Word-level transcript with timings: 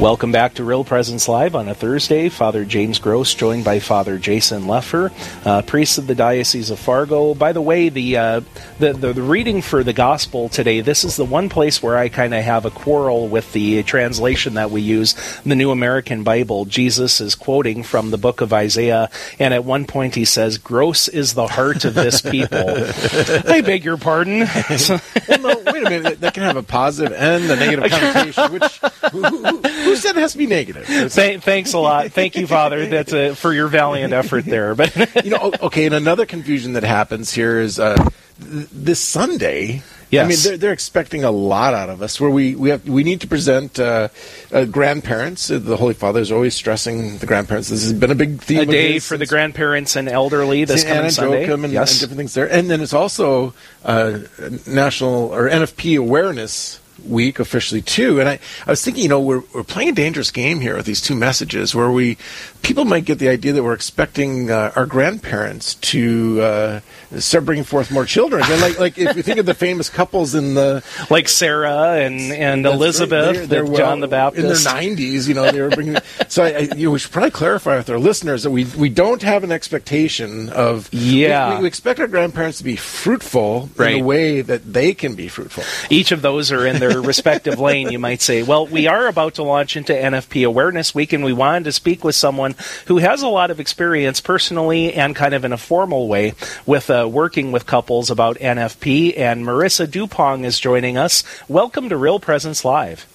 Welcome 0.00 0.30
back 0.30 0.52
to 0.54 0.64
Real 0.64 0.84
Presence 0.84 1.26
Live 1.26 1.54
on 1.54 1.68
a 1.68 1.74
Thursday. 1.74 2.28
Father 2.28 2.66
James 2.66 2.98
Gross, 2.98 3.34
joined 3.34 3.64
by 3.64 3.80
Father 3.80 4.18
Jason 4.18 4.64
Lefor, 4.64 5.10
uh, 5.46 5.62
priest 5.62 5.96
of 5.96 6.06
the 6.06 6.14
Diocese 6.14 6.68
of 6.68 6.78
Fargo. 6.78 7.32
By 7.34 7.54
the 7.54 7.62
way, 7.62 7.88
the, 7.88 8.18
uh, 8.18 8.40
the, 8.78 8.92
the, 8.92 9.14
the 9.14 9.22
reading 9.22 9.62
for 9.62 9.82
the 9.82 9.94
Gospel 9.94 10.50
today. 10.50 10.82
This 10.82 11.02
is 11.02 11.16
the 11.16 11.24
one 11.24 11.48
place 11.48 11.82
where 11.82 11.96
I 11.96 12.10
kind 12.10 12.34
of 12.34 12.44
have 12.44 12.66
a 12.66 12.70
quarrel 12.70 13.26
with 13.26 13.50
the 13.54 13.82
translation 13.84 14.54
that 14.54 14.70
we 14.70 14.82
use, 14.82 15.14
the 15.46 15.54
New 15.54 15.70
American 15.70 16.24
Bible. 16.24 16.66
Jesus 16.66 17.22
is 17.22 17.34
quoting 17.34 17.82
from 17.82 18.10
the 18.10 18.18
book 18.18 18.42
of 18.42 18.52
Isaiah, 18.52 19.08
and 19.38 19.54
at 19.54 19.64
one 19.64 19.86
point 19.86 20.14
he 20.14 20.26
says, 20.26 20.58
"Gross 20.58 21.08
is 21.08 21.32
the 21.32 21.46
heart 21.46 21.86
of 21.86 21.94
this 21.94 22.20
people." 22.20 22.58
I 23.50 23.62
beg 23.62 23.82
your 23.82 23.96
pardon. 23.96 24.40
well, 24.40 25.38
no, 25.40 25.62
wait 25.72 25.86
a 25.86 25.90
minute. 25.90 26.20
That 26.20 26.34
can 26.34 26.42
have 26.42 26.58
a 26.58 26.62
positive 26.62 27.16
and 27.16 27.44
a 27.44 27.56
negative 27.56 27.90
connotation. 27.90 28.52
Which 28.52 28.80
who, 29.10 29.22
who, 29.22 29.58
who 29.62 29.85
said 29.94 30.16
it 30.16 30.20
has 30.20 30.32
to 30.32 30.38
be 30.38 30.46
negative? 30.46 30.86
Th- 30.86 31.40
thanks 31.40 31.72
a 31.72 31.78
lot. 31.78 32.10
Thank 32.10 32.34
you, 32.34 32.46
Father. 32.46 32.86
That's 32.86 33.12
a, 33.12 33.34
for 33.36 33.52
your 33.52 33.68
valiant 33.68 34.12
effort 34.12 34.44
there. 34.44 34.74
But 34.74 34.96
you 35.24 35.30
know, 35.30 35.52
okay. 35.62 35.86
And 35.86 35.94
another 35.94 36.26
confusion 36.26 36.72
that 36.72 36.82
happens 36.82 37.32
here 37.32 37.60
is 37.60 37.78
uh, 37.78 37.94
th- 38.40 38.68
this 38.72 39.00
Sunday. 39.00 39.82
Yes. 40.08 40.24
I 40.24 40.28
mean, 40.28 40.38
they're, 40.42 40.56
they're 40.56 40.72
expecting 40.72 41.24
a 41.24 41.32
lot 41.32 41.74
out 41.74 41.90
of 41.90 42.00
us. 42.00 42.20
Where 42.20 42.30
we 42.30 42.54
we 42.54 42.70
have 42.70 42.88
we 42.88 43.02
need 43.02 43.20
to 43.22 43.26
present 43.26 43.78
uh, 43.78 44.08
uh, 44.52 44.64
grandparents. 44.64 45.50
Uh, 45.50 45.58
The 45.58 45.76
Holy 45.76 45.94
Father 45.94 46.20
is 46.20 46.30
always 46.30 46.54
stressing 46.54 47.18
the 47.18 47.26
grandparents. 47.26 47.68
This 47.68 47.82
has 47.82 47.92
been 47.92 48.12
a 48.12 48.14
big 48.14 48.40
theme. 48.40 48.60
a 48.60 48.66
day 48.66 48.98
for 49.00 49.16
the 49.16 49.26
grandparents 49.26 49.96
and 49.96 50.08
elderly 50.08 50.64
this 50.64 50.82
St. 50.82 50.94
coming 50.94 51.10
Sunday. 51.10 51.50
And, 51.52 51.72
yes. 51.72 51.92
and 51.92 52.00
different 52.00 52.18
things 52.18 52.34
there. 52.34 52.50
And 52.50 52.70
then 52.70 52.80
it's 52.80 52.92
also 52.94 53.52
uh, 53.84 54.20
National 54.66 55.34
or 55.34 55.50
NFP 55.50 55.98
Awareness 55.98 56.80
Week 57.04 57.38
officially 57.38 57.82
too. 57.82 58.20
And 58.20 58.28
I, 58.28 58.38
I 58.66 58.70
was 58.70 58.84
thinking, 58.84 59.02
you 59.02 59.08
know, 59.08 59.20
we're, 59.20 59.42
we're 59.54 59.64
playing 59.64 59.90
a 59.90 59.92
dangerous 59.92 60.30
game 60.30 60.60
here 60.60 60.76
with 60.76 60.86
these 60.86 61.00
two 61.00 61.14
messages 61.14 61.74
where 61.74 61.90
we 61.90 62.16
people 62.62 62.84
might 62.84 63.04
get 63.04 63.18
the 63.18 63.28
idea 63.28 63.52
that 63.52 63.62
we're 63.62 63.74
expecting 63.74 64.50
uh, 64.50 64.72
our 64.74 64.86
grandparents 64.86 65.74
to 65.76 66.40
uh, 66.40 66.80
start 67.18 67.44
bringing 67.44 67.64
forth 67.64 67.90
more 67.90 68.04
children. 68.04 68.42
And 68.46 68.60
like, 68.60 68.78
like 68.78 68.98
if 68.98 69.16
you 69.16 69.22
think 69.22 69.38
of 69.38 69.46
the 69.46 69.54
famous 69.54 69.88
couples 69.88 70.34
in 70.34 70.54
the 70.54 70.82
like 71.10 71.28
Sarah 71.28 71.96
and, 72.00 72.20
and 72.32 72.66
Elizabeth, 72.66 73.26
right. 73.26 73.34
They're- 73.36 73.46
they're 73.46 73.62
with 73.64 73.72
well- 73.72 73.80
John 73.90 74.00
the 74.00 74.08
Baptist. 74.08 74.44
in 74.44 74.64
their 74.64 74.74
nineties. 74.74 75.28
You 75.28 75.34
know, 75.34 75.50
they 75.50 75.60
were 75.60 75.70
bringing. 75.70 75.96
so 76.28 76.44
I, 76.44 76.48
I, 76.48 76.58
you 76.76 76.86
know, 76.86 76.90
we 76.92 76.98
should 76.98 77.12
probably 77.12 77.30
clarify 77.30 77.76
with 77.76 77.88
our 77.90 77.98
listeners 77.98 78.42
that 78.42 78.50
we 78.50 78.64
we 78.76 78.88
don't 78.88 79.22
have 79.22 79.44
an 79.44 79.52
expectation 79.52 80.48
of. 80.50 80.88
Yeah. 80.92 81.56
we, 81.56 81.62
we 81.62 81.66
expect 81.68 82.00
our 82.00 82.06
grandparents 82.08 82.58
to 82.58 82.64
be 82.64 82.76
fruitful 82.76 83.64
in 83.64 83.70
Right. 83.76 84.00
a 84.00 84.04
way 84.04 84.40
that 84.42 84.72
they 84.72 84.94
can 84.94 85.14
be 85.14 85.28
fruitful. 85.28 85.64
Each 85.90 86.12
of 86.12 86.22
those 86.22 86.50
are 86.52 86.66
in 86.66 86.78
their 86.80 87.00
respective 87.12 87.58
lane, 87.60 87.90
you 87.90 87.98
might 87.98 88.20
say. 88.20 88.42
Well, 88.42 88.66
we 88.66 88.86
are 88.86 89.06
about 89.06 89.34
to 89.34 89.42
launch 89.42 89.76
into 89.76 89.92
NFP 89.92 90.46
Awareness 90.46 90.94
Week, 90.94 91.12
and 91.12 91.24
we 91.24 91.32
wanted 91.32 91.64
to 91.64 91.72
speak 91.72 92.02
with 92.04 92.14
someone 92.14 92.54
who 92.86 92.98
has 92.98 93.22
a 93.22 93.28
lot 93.28 93.50
of 93.50 93.60
experience 93.60 94.20
personally 94.20 94.92
and 94.94 95.14
kind 95.14 95.34
of 95.34 95.44
in 95.44 95.52
a 95.52 95.56
formal 95.56 96.08
way 96.08 96.34
with 96.66 96.90
uh, 96.90 97.05
working 97.08 97.52
with 97.52 97.66
couples 97.66 98.10
about 98.10 98.36
NFP. 98.38 99.18
And 99.18 99.44
Marissa 99.44 99.86
Duppong 99.86 100.44
is 100.44 100.58
joining 100.58 100.96
us. 100.96 101.24
Welcome 101.48 101.88
to 101.88 101.96
Real 101.96 102.20
Presence 102.20 102.64
Live. 102.64 103.06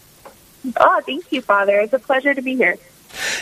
Oh, 0.78 1.02
thank 1.06 1.32
you, 1.32 1.42
Father. 1.42 1.80
It's 1.80 1.94
a 1.94 2.00
pleasure 2.00 2.34
to 2.34 2.42
be 2.42 2.56
here. 2.56 2.78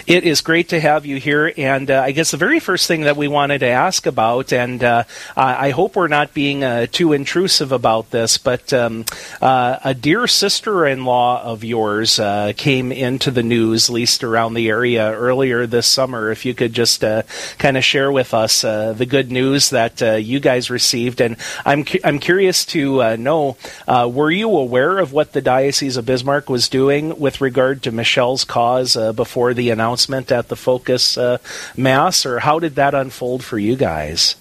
It 0.07 0.23
is 0.23 0.41
great 0.41 0.69
to 0.69 0.79
have 0.79 1.05
you 1.05 1.17
here, 1.17 1.53
and 1.57 1.91
uh, 1.91 2.01
I 2.01 2.11
guess 2.11 2.31
the 2.31 2.37
very 2.37 2.59
first 2.59 2.87
thing 2.87 3.01
that 3.01 3.17
we 3.17 3.27
wanted 3.27 3.59
to 3.59 3.67
ask 3.67 4.05
about, 4.05 4.51
and 4.51 4.83
uh, 4.83 5.03
I 5.35 5.71
hope 5.71 5.95
we're 5.95 6.07
not 6.07 6.33
being 6.33 6.63
uh, 6.63 6.87
too 6.91 7.13
intrusive 7.13 7.71
about 7.71 8.11
this, 8.11 8.37
but 8.37 8.73
um, 8.73 9.05
uh, 9.41 9.77
a 9.83 9.93
dear 9.93 10.27
sister-in-law 10.27 11.43
of 11.43 11.63
yours 11.63 12.19
uh, 12.19 12.53
came 12.55 12.91
into 12.91 13.31
the 13.31 13.43
news, 13.43 13.89
at 13.89 13.93
least 13.93 14.23
around 14.23 14.53
the 14.53 14.69
area 14.69 15.11
earlier 15.13 15.67
this 15.67 15.87
summer. 15.87 16.31
If 16.31 16.45
you 16.45 16.53
could 16.53 16.73
just 16.73 17.03
uh, 17.03 17.23
kind 17.57 17.77
of 17.77 17.83
share 17.83 18.11
with 18.11 18.33
us 18.33 18.61
the 18.61 19.07
good 19.07 19.31
news 19.31 19.69
that 19.69 20.01
you 20.01 20.39
guys 20.39 20.69
received, 20.69 21.21
and 21.21 21.37
I'm 21.65 21.83
cu- 21.85 21.99
I'm 22.03 22.19
curious 22.19 22.65
to 22.65 23.17
know, 23.17 23.57
were 23.87 24.31
you 24.31 24.49
aware 24.49 24.99
of 24.99 25.13
what 25.13 25.33
the 25.33 25.41
Diocese 25.41 25.97
of 25.97 26.05
Bismarck 26.05 26.49
was 26.49 26.69
doing 26.69 27.19
with 27.19 27.41
regard 27.41 27.83
to 27.83 27.91
Michelle's 27.91 28.43
cause 28.43 28.95
before 29.15 29.53
the 29.59 29.71
announcement 29.71 30.31
at 30.31 30.47
the 30.47 30.55
Focus 30.55 31.17
uh, 31.17 31.37
Mass, 31.75 32.25
or 32.25 32.39
how 32.39 32.59
did 32.59 32.75
that 32.75 32.95
unfold 32.95 33.43
for 33.43 33.59
you 33.59 33.75
guys? 33.75 34.35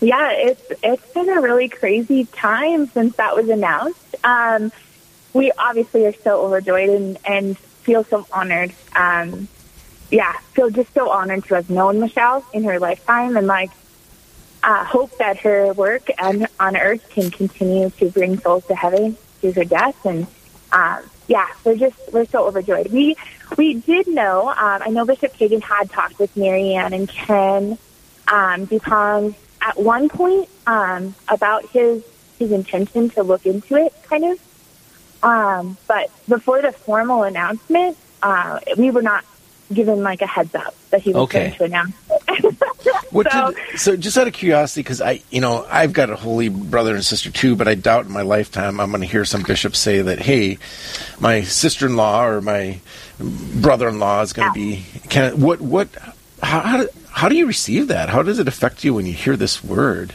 Yeah, 0.00 0.30
it's 0.30 0.72
it's 0.82 1.12
been 1.12 1.28
a 1.28 1.40
really 1.40 1.68
crazy 1.68 2.26
time 2.26 2.86
since 2.86 3.16
that 3.16 3.34
was 3.34 3.48
announced. 3.48 4.14
Um, 4.22 4.70
we 5.32 5.50
obviously 5.58 6.06
are 6.06 6.12
so 6.12 6.44
overjoyed 6.46 6.90
and, 6.90 7.18
and 7.24 7.58
feel 7.58 8.04
so 8.04 8.24
honored. 8.32 8.72
Um, 8.94 9.48
yeah, 10.10 10.32
feel 10.52 10.70
just 10.70 10.94
so 10.94 11.10
honored 11.10 11.44
to 11.46 11.56
have 11.56 11.68
known 11.68 11.98
Michelle 11.98 12.46
in 12.52 12.62
her 12.64 12.78
lifetime, 12.78 13.36
and 13.36 13.48
like 13.48 13.72
uh, 14.62 14.84
hope 14.84 15.18
that 15.18 15.38
her 15.38 15.72
work 15.72 16.08
and 16.18 16.46
on 16.60 16.76
earth 16.76 17.08
can 17.10 17.32
continue 17.32 17.90
to 17.90 18.10
bring 18.10 18.38
souls 18.38 18.64
to 18.66 18.76
heaven 18.76 19.16
through 19.40 19.52
her 19.52 19.64
death. 19.64 19.96
And 20.06 20.28
um, 20.70 21.02
yeah, 21.26 21.48
we're 21.64 21.76
just 21.76 21.98
we're 22.12 22.26
so 22.26 22.46
overjoyed. 22.46 22.92
We 22.92 23.16
we 23.56 23.74
did 23.74 24.06
know. 24.08 24.48
Um, 24.48 24.82
I 24.82 24.90
know 24.90 25.04
Bishop 25.04 25.36
Kagan 25.36 25.62
had 25.62 25.90
talked 25.90 26.18
with 26.18 26.36
Marianne 26.36 26.92
and 26.92 27.08
Ken 27.08 27.78
um, 28.28 28.66
Duppong 28.66 29.34
at 29.60 29.78
one 29.78 30.08
point 30.08 30.48
um, 30.66 31.14
about 31.28 31.66
his 31.70 32.02
his 32.38 32.50
intention 32.52 33.10
to 33.10 33.22
look 33.22 33.46
into 33.46 33.76
it, 33.76 33.94
kind 34.08 34.24
of. 34.24 34.38
Um, 35.22 35.76
but 35.86 36.10
before 36.28 36.60
the 36.60 36.72
formal 36.72 37.22
announcement, 37.22 37.96
uh, 38.22 38.58
we 38.76 38.90
were 38.90 39.02
not 39.02 39.24
given 39.72 40.02
like 40.02 40.20
a 40.20 40.26
heads 40.26 40.54
up 40.54 40.74
that 40.90 41.00
he 41.00 41.12
was 41.12 41.22
Okay. 41.22 41.38
going 41.48 41.52
to 41.52 41.64
announce 41.64 41.94
it. 42.10 42.53
What 43.14 43.30
so, 43.30 43.52
did, 43.52 43.80
so 43.80 43.96
just 43.96 44.18
out 44.18 44.26
of 44.26 44.32
curiosity, 44.32 44.82
because 44.82 45.00
I, 45.00 45.22
you 45.30 45.40
know, 45.40 45.64
I've 45.70 45.92
got 45.92 46.10
a 46.10 46.16
holy 46.16 46.48
brother 46.48 46.94
and 46.94 47.04
sister 47.04 47.30
too, 47.30 47.54
but 47.54 47.68
I 47.68 47.74
doubt 47.74 48.06
in 48.06 48.12
my 48.12 48.22
lifetime 48.22 48.80
I'm 48.80 48.90
going 48.90 49.02
to 49.02 49.06
hear 49.06 49.24
some 49.24 49.42
bishop 49.42 49.76
say 49.76 50.02
that, 50.02 50.18
hey, 50.18 50.58
my 51.20 51.42
sister-in-law 51.42 52.26
or 52.26 52.40
my 52.40 52.80
brother-in-law 53.18 54.22
is 54.22 54.32
going 54.32 54.48
to 54.48 54.54
be. 54.54 54.84
Can 55.08 55.40
what 55.40 55.60
what 55.60 55.88
how 56.42 56.60
how 56.60 56.76
do, 56.78 56.88
how 57.10 57.28
do 57.28 57.36
you 57.36 57.46
receive 57.46 57.88
that? 57.88 58.08
How 58.08 58.22
does 58.22 58.40
it 58.40 58.48
affect 58.48 58.82
you 58.82 58.94
when 58.94 59.06
you 59.06 59.12
hear 59.12 59.36
this 59.36 59.62
word? 59.62 60.12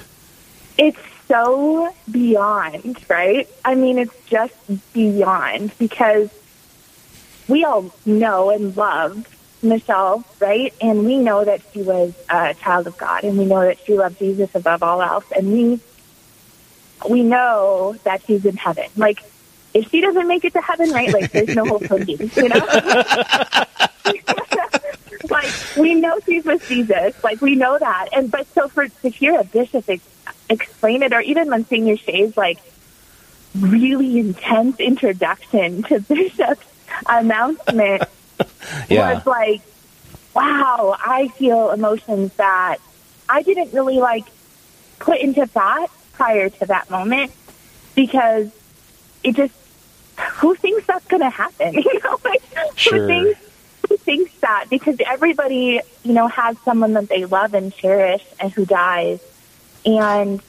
it's 0.79 0.99
so 1.27 1.93
beyond, 2.09 2.97
right? 3.09 3.47
I 3.65 3.75
mean, 3.75 3.99
it's 3.99 4.15
just 4.27 4.55
beyond 4.93 5.77
because 5.77 6.29
we 7.47 7.65
all 7.65 7.93
know 8.05 8.49
and 8.49 8.75
love 8.75 9.27
Michelle, 9.61 10.23
right? 10.39 10.73
And 10.81 11.05
we 11.05 11.17
know 11.17 11.43
that 11.43 11.61
she 11.73 11.81
was 11.81 12.13
a 12.29 12.53
child 12.55 12.87
of 12.87 12.97
God, 12.97 13.23
and 13.23 13.37
we 13.37 13.45
know 13.45 13.61
that 13.61 13.77
she 13.85 13.93
loved 13.97 14.19
Jesus 14.19 14.49
above 14.53 14.83
all 14.83 15.01
else, 15.01 15.25
and 15.35 15.51
we 15.51 15.79
we 17.09 17.23
know 17.23 17.95
that 18.03 18.21
she's 18.25 18.45
in 18.45 18.57
heaven. 18.57 18.85
Like, 18.95 19.19
if 19.73 19.89
she 19.89 20.01
doesn't 20.01 20.27
make 20.27 20.43
it 20.45 20.53
to 20.53 20.61
heaven, 20.61 20.91
right? 20.91 21.11
Like, 21.11 21.31
there's 21.31 21.53
no 21.53 21.65
hope 21.65 21.85
for 21.87 21.99
me, 21.99 22.31
you 22.35 22.49
know. 22.49 22.67
like, 25.29 25.53
we 25.75 25.95
know 25.95 26.19
she's 26.25 26.43
with 26.43 26.67
Jesus. 26.67 27.13
Like, 27.23 27.41
we 27.41 27.55
know 27.55 27.77
that, 27.77 28.09
and 28.13 28.29
but 28.31 28.47
so 28.53 28.67
for 28.69 28.87
to 28.87 29.09
hear 29.09 29.39
a 29.39 29.43
bishop 29.43 29.85
ex- 29.87 30.03
explain 30.49 31.03
it, 31.03 31.13
or 31.13 31.21
even 31.21 31.49
Monsignor 31.49 31.97
Shea's 31.97 32.35
like 32.35 32.59
really 33.57 34.19
intense 34.19 34.79
introduction 34.79 35.83
to 35.83 35.99
Bishop's 36.07 36.65
announcement 37.07 38.03
Yeah. 38.89 39.13
was 39.15 39.25
like, 39.25 39.61
wow, 40.33 40.95
I 40.99 41.27
feel 41.29 41.71
emotions 41.71 42.33
that 42.35 42.77
I 43.27 43.41
didn't 43.43 43.73
really 43.73 43.97
like 43.97 44.25
put 44.99 45.19
into 45.19 45.45
thought 45.47 45.89
prior 46.13 46.49
to 46.49 46.65
that 46.67 46.89
moment 46.89 47.31
because 47.95 48.49
it 49.23 49.35
just, 49.35 49.53
who 50.35 50.55
thinks 50.55 50.85
that's 50.85 51.05
going 51.07 51.21
to 51.21 51.29
happen? 51.29 51.73
You 51.83 51.99
know, 52.03 52.19
like, 52.23 52.41
Sure. 52.75 52.99
who 52.99 53.07
thinks, 53.07 53.39
who 53.87 53.97
thinks 53.97 54.31
that? 54.41 54.65
Because 54.69 54.97
everybody, 55.05 55.81
you 56.03 56.13
know, 56.13 56.27
has 56.27 56.57
someone 56.59 56.93
that 56.93 57.09
they 57.09 57.25
love 57.25 57.53
and 57.53 57.73
cherish 57.73 58.23
and 58.39 58.51
who 58.51 58.65
dies. 58.65 59.19
And 59.85 60.41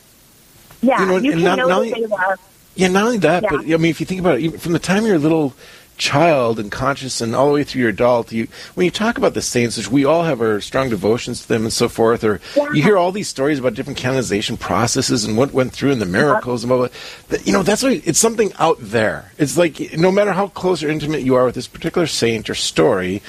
yeah, 0.82 1.00
You 1.00 1.06
know, 1.06 1.16
you, 1.18 1.32
can 1.32 1.42
not- 1.42 1.58
know 1.58 1.68
not 1.68 1.82
they 1.94 2.06
love. 2.06 2.38
Yeah, 2.76 2.88
not 2.88 3.04
only 3.04 3.18
that, 3.18 3.42
Yeah. 3.42 3.48
but 3.50 3.60
I 3.60 3.76
mean, 3.76 3.86
if 3.90 4.00
you 4.00 4.06
think 4.06 4.20
about 4.20 4.40
it, 4.40 4.60
from 4.60 4.72
the 4.72 4.78
time 4.78 5.04
you're 5.04 5.16
a 5.16 5.18
little 5.18 5.52
child 6.00 6.58
and 6.58 6.72
conscious, 6.72 7.20
and 7.20 7.36
all 7.36 7.46
the 7.48 7.52
way 7.54 7.62
through 7.62 7.82
your 7.82 7.90
adult, 7.90 8.32
you 8.32 8.48
when 8.74 8.84
you 8.86 8.90
talk 8.90 9.18
about 9.18 9.34
the 9.34 9.42
saints, 9.42 9.76
which 9.76 9.90
we 9.90 10.04
all 10.04 10.24
have 10.24 10.40
our 10.40 10.60
strong 10.60 10.88
devotions 10.88 11.42
to 11.42 11.48
them 11.48 11.62
and 11.62 11.72
so 11.72 11.88
forth, 11.88 12.24
or 12.24 12.40
Yeah. 12.56 12.72
you 12.72 12.82
hear 12.82 12.96
all 12.96 13.12
these 13.12 13.28
stories 13.28 13.58
about 13.60 13.74
different 13.74 13.98
canonization 13.98 14.56
processes 14.56 15.24
and 15.24 15.36
what 15.36 15.52
went 15.52 15.72
through 15.72 15.92
and 15.92 16.00
the 16.00 16.06
miracles 16.06 16.64
and 16.64 16.68
blah 16.70 16.78
blah. 16.78 16.88
That, 17.28 17.46
you 17.46 17.52
know, 17.52 17.62
that's 17.62 17.82
what 17.82 17.92
it's 17.92 18.18
something 18.18 18.52
out 18.58 18.78
there. 18.80 19.30
It's 19.38 19.56
like 19.56 19.96
no 19.96 20.10
matter 20.10 20.32
how 20.32 20.48
close 20.48 20.82
or 20.82 20.88
intimate 20.88 21.22
you 21.22 21.34
are 21.36 21.44
with 21.44 21.54
this 21.54 21.68
particular 21.68 22.06
saint 22.08 22.48
or 22.50 22.54
story. 22.56 23.22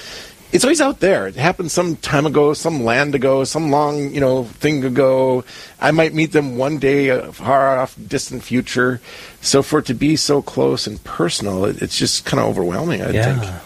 It's 0.51 0.63
always 0.63 0.81
out 0.81 0.99
there. 0.99 1.27
It 1.27 1.35
happened 1.35 1.71
some 1.71 1.95
time 1.95 2.25
ago, 2.25 2.53
some 2.53 2.83
land 2.83 3.15
ago, 3.15 3.43
some 3.43 3.71
long, 3.71 4.13
you 4.13 4.19
know, 4.19 4.43
thing 4.43 4.83
ago. 4.83 5.43
I 5.79 5.91
might 5.91 6.13
meet 6.13 6.31
them 6.31 6.57
one 6.57 6.77
day, 6.77 7.09
a 7.09 7.31
far 7.31 7.79
off, 7.79 7.95
distant 8.07 8.43
future. 8.43 8.99
So 9.41 9.63
for 9.63 9.79
it 9.79 9.85
to 9.85 9.93
be 9.93 10.15
so 10.15 10.41
close 10.41 10.87
and 10.87 11.03
personal, 11.03 11.65
it, 11.65 11.81
it's 11.81 11.97
just 11.97 12.25
kind 12.25 12.39
of 12.39 12.47
overwhelming. 12.47 13.01
I 13.01 13.11
Yeah. 13.11 13.39
think. 13.39 13.61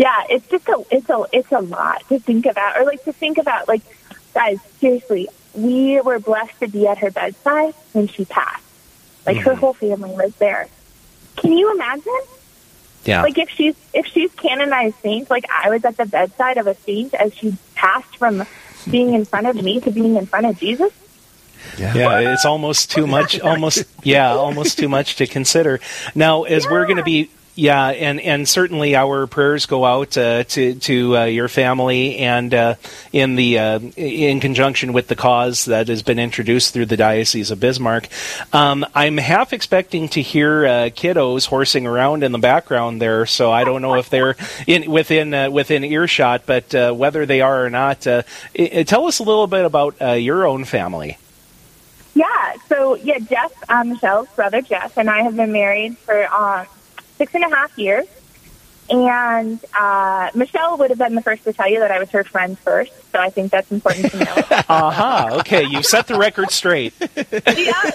Yeah, 0.00 0.22
it's 0.28 0.48
just 0.48 0.68
a 0.68 0.84
it's 0.90 1.10
a 1.10 1.24
it's 1.32 1.50
a 1.50 1.58
lot 1.60 2.08
to 2.10 2.20
think 2.20 2.46
about, 2.46 2.76
or 2.78 2.84
like 2.84 3.02
to 3.04 3.12
think 3.12 3.38
about. 3.38 3.66
Like, 3.66 3.82
guys, 4.34 4.58
seriously, 4.78 5.28
we 5.52 6.00
were 6.00 6.20
blessed 6.20 6.60
to 6.60 6.68
be 6.68 6.86
at 6.86 6.98
her 6.98 7.10
bedside 7.10 7.74
when 7.92 8.06
she 8.06 8.24
passed. 8.24 8.62
Like 9.26 9.38
her 9.38 9.50
mm-hmm. 9.50 9.60
whole 9.60 9.74
family 9.74 10.10
was 10.10 10.34
there. 10.36 10.68
Can 11.36 11.52
you 11.52 11.72
imagine? 11.74 12.20
Yeah. 13.04 13.22
Like 13.22 13.38
if 13.38 13.48
she's 13.50 13.74
if 13.94 14.06
she's 14.06 14.32
canonized 14.34 14.96
saint, 15.02 15.30
like 15.30 15.44
I 15.50 15.70
was 15.70 15.84
at 15.84 15.96
the 15.96 16.06
bedside 16.06 16.58
of 16.58 16.66
a 16.66 16.74
saint 16.74 17.14
as 17.14 17.34
she 17.34 17.56
passed 17.74 18.16
from 18.16 18.44
being 18.90 19.14
in 19.14 19.24
front 19.24 19.46
of 19.46 19.56
me 19.56 19.80
to 19.80 19.90
being 19.90 20.16
in 20.16 20.26
front 20.26 20.46
of 20.46 20.58
Jesus. 20.58 20.92
yeah, 21.78 21.94
yeah. 21.94 22.32
it's 22.32 22.44
almost 22.44 22.90
too 22.90 23.06
much. 23.06 23.40
Almost, 23.40 23.84
yeah, 24.02 24.32
almost 24.32 24.78
too 24.78 24.88
much 24.88 25.16
to 25.16 25.26
consider. 25.26 25.80
Now, 26.14 26.44
as 26.44 26.66
we're 26.66 26.84
going 26.84 26.96
to 26.96 27.02
be, 27.02 27.30
yeah, 27.60 27.88
and 27.88 28.18
and 28.20 28.48
certainly 28.48 28.96
our 28.96 29.26
prayers 29.26 29.66
go 29.66 29.84
out 29.84 30.16
uh, 30.16 30.44
to 30.44 30.74
to 30.76 31.18
uh, 31.18 31.24
your 31.24 31.46
family 31.48 32.16
and 32.16 32.54
uh, 32.54 32.74
in 33.12 33.34
the 33.34 33.58
uh, 33.58 33.78
in 33.96 34.40
conjunction 34.40 34.94
with 34.94 35.08
the 35.08 35.14
cause 35.14 35.66
that 35.66 35.88
has 35.88 36.02
been 36.02 36.18
introduced 36.18 36.72
through 36.72 36.86
the 36.86 36.96
diocese 36.96 37.50
of 37.50 37.60
Bismarck. 37.60 38.08
Um, 38.54 38.86
I'm 38.94 39.18
half 39.18 39.52
expecting 39.52 40.08
to 40.10 40.22
hear 40.22 40.64
uh, 40.64 40.70
kiddos 40.88 41.44
horsing 41.46 41.86
around 41.86 42.22
in 42.24 42.32
the 42.32 42.38
background 42.38 43.02
there, 43.02 43.26
so 43.26 43.52
I 43.52 43.64
don't 43.64 43.82
know 43.82 43.96
if 43.96 44.08
they're 44.08 44.36
in 44.66 44.90
within 44.90 45.34
uh, 45.34 45.50
within 45.50 45.84
earshot, 45.84 46.46
but 46.46 46.72
whether 46.96 47.26
they 47.26 47.42
are 47.42 47.66
or 47.66 47.68
not, 47.70 48.06
uh, 48.06 48.22
i- 48.58 48.84
tell 48.86 49.06
us 49.06 49.18
a 49.18 49.22
little 49.22 49.46
bit 49.46 49.66
about 49.66 50.00
your 50.18 50.46
own 50.46 50.64
family. 50.64 51.18
Yeah. 52.14 52.54
So 52.68 52.94
yeah, 52.96 53.18
Jeff, 53.18 53.52
um, 53.70 53.90
Michelle's 53.90 54.28
brother 54.30 54.62
Jeff, 54.62 54.96
and 54.96 55.10
I 55.10 55.22
have 55.22 55.36
been 55.36 55.52
married 55.52 55.98
for 55.98 56.24
uh, 56.24 56.64
six 57.20 57.34
and 57.34 57.44
a 57.44 57.54
half 57.54 57.76
years. 57.76 58.06
And 58.88 59.62
uh, 59.78 60.30
Michelle 60.34 60.78
would 60.78 60.88
have 60.88 60.98
been 60.98 61.14
the 61.14 61.20
first 61.20 61.44
to 61.44 61.52
tell 61.52 61.68
you 61.68 61.80
that 61.80 61.90
I 61.90 61.98
was 61.98 62.10
her 62.10 62.24
friend 62.24 62.58
first, 62.58 62.92
so 63.12 63.20
I 63.20 63.28
think 63.28 63.52
that's 63.52 63.70
important 63.70 64.10
to 64.10 64.24
know. 64.24 64.34
Aha, 64.68 65.28
okay, 65.40 65.64
you 65.64 65.82
set 65.82 66.06
the 66.06 66.16
record 66.16 66.50
straight. 66.50 66.94
yeah. 66.98 67.90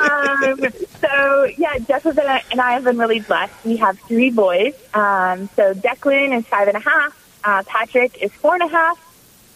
Um, 0.00 0.70
so 1.00 1.44
yeah, 1.56 1.78
Jeff 1.78 2.04
and 2.04 2.20
I, 2.20 2.42
and 2.52 2.60
I 2.60 2.72
have 2.74 2.84
been 2.84 2.98
really 2.98 3.20
blessed. 3.20 3.54
We 3.64 3.78
have 3.78 3.98
three 4.00 4.30
boys. 4.30 4.74
Um, 4.94 5.48
so 5.56 5.72
Declan 5.74 6.38
is 6.38 6.46
five 6.46 6.68
and 6.68 6.76
a 6.76 6.80
half. 6.80 7.40
Uh, 7.42 7.62
Patrick 7.66 8.22
is 8.22 8.30
four 8.32 8.54
and 8.54 8.62
a 8.62 8.68
half, 8.68 8.98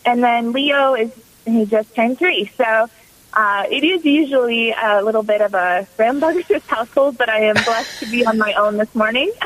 and 0.04 0.24
then 0.24 0.52
Leo 0.52 0.94
is 0.94 1.12
he 1.44 1.66
just 1.66 1.94
turned 1.94 2.18
three. 2.18 2.50
So. 2.56 2.88
Uh, 3.36 3.64
it 3.70 3.84
is 3.84 4.02
usually 4.02 4.72
a 4.72 5.02
little 5.02 5.22
bit 5.22 5.42
of 5.42 5.52
a 5.52 5.86
rambunctious 5.98 6.62
household, 6.68 7.18
but 7.18 7.28
I 7.28 7.40
am 7.40 7.54
blessed 7.54 8.00
to 8.00 8.10
be 8.10 8.24
on 8.24 8.38
my 8.38 8.54
own 8.54 8.78
this 8.78 8.92
morning. 8.94 9.30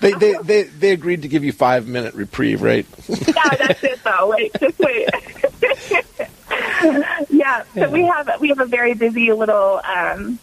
They, 0.00 0.12
they, 0.12 0.34
they, 0.42 0.62
they 0.64 0.90
agreed 0.90 1.22
to 1.22 1.28
give 1.28 1.44
you 1.44 1.52
five 1.52 1.86
minute 1.86 2.14
reprieve, 2.14 2.60
right? 2.60 2.86
yeah, 3.08 3.56
that's 3.56 3.82
it 3.82 4.00
though. 4.04 4.28
Wait, 4.30 4.52
just 4.58 4.78
wait. 4.78 5.08
yeah, 7.30 7.64
so 7.74 7.88
we 7.88 8.02
have 8.04 8.30
we 8.40 8.48
have 8.48 8.60
a 8.60 8.66
very 8.66 8.94
busy 8.94 9.32
little 9.32 9.80
um 9.84 10.38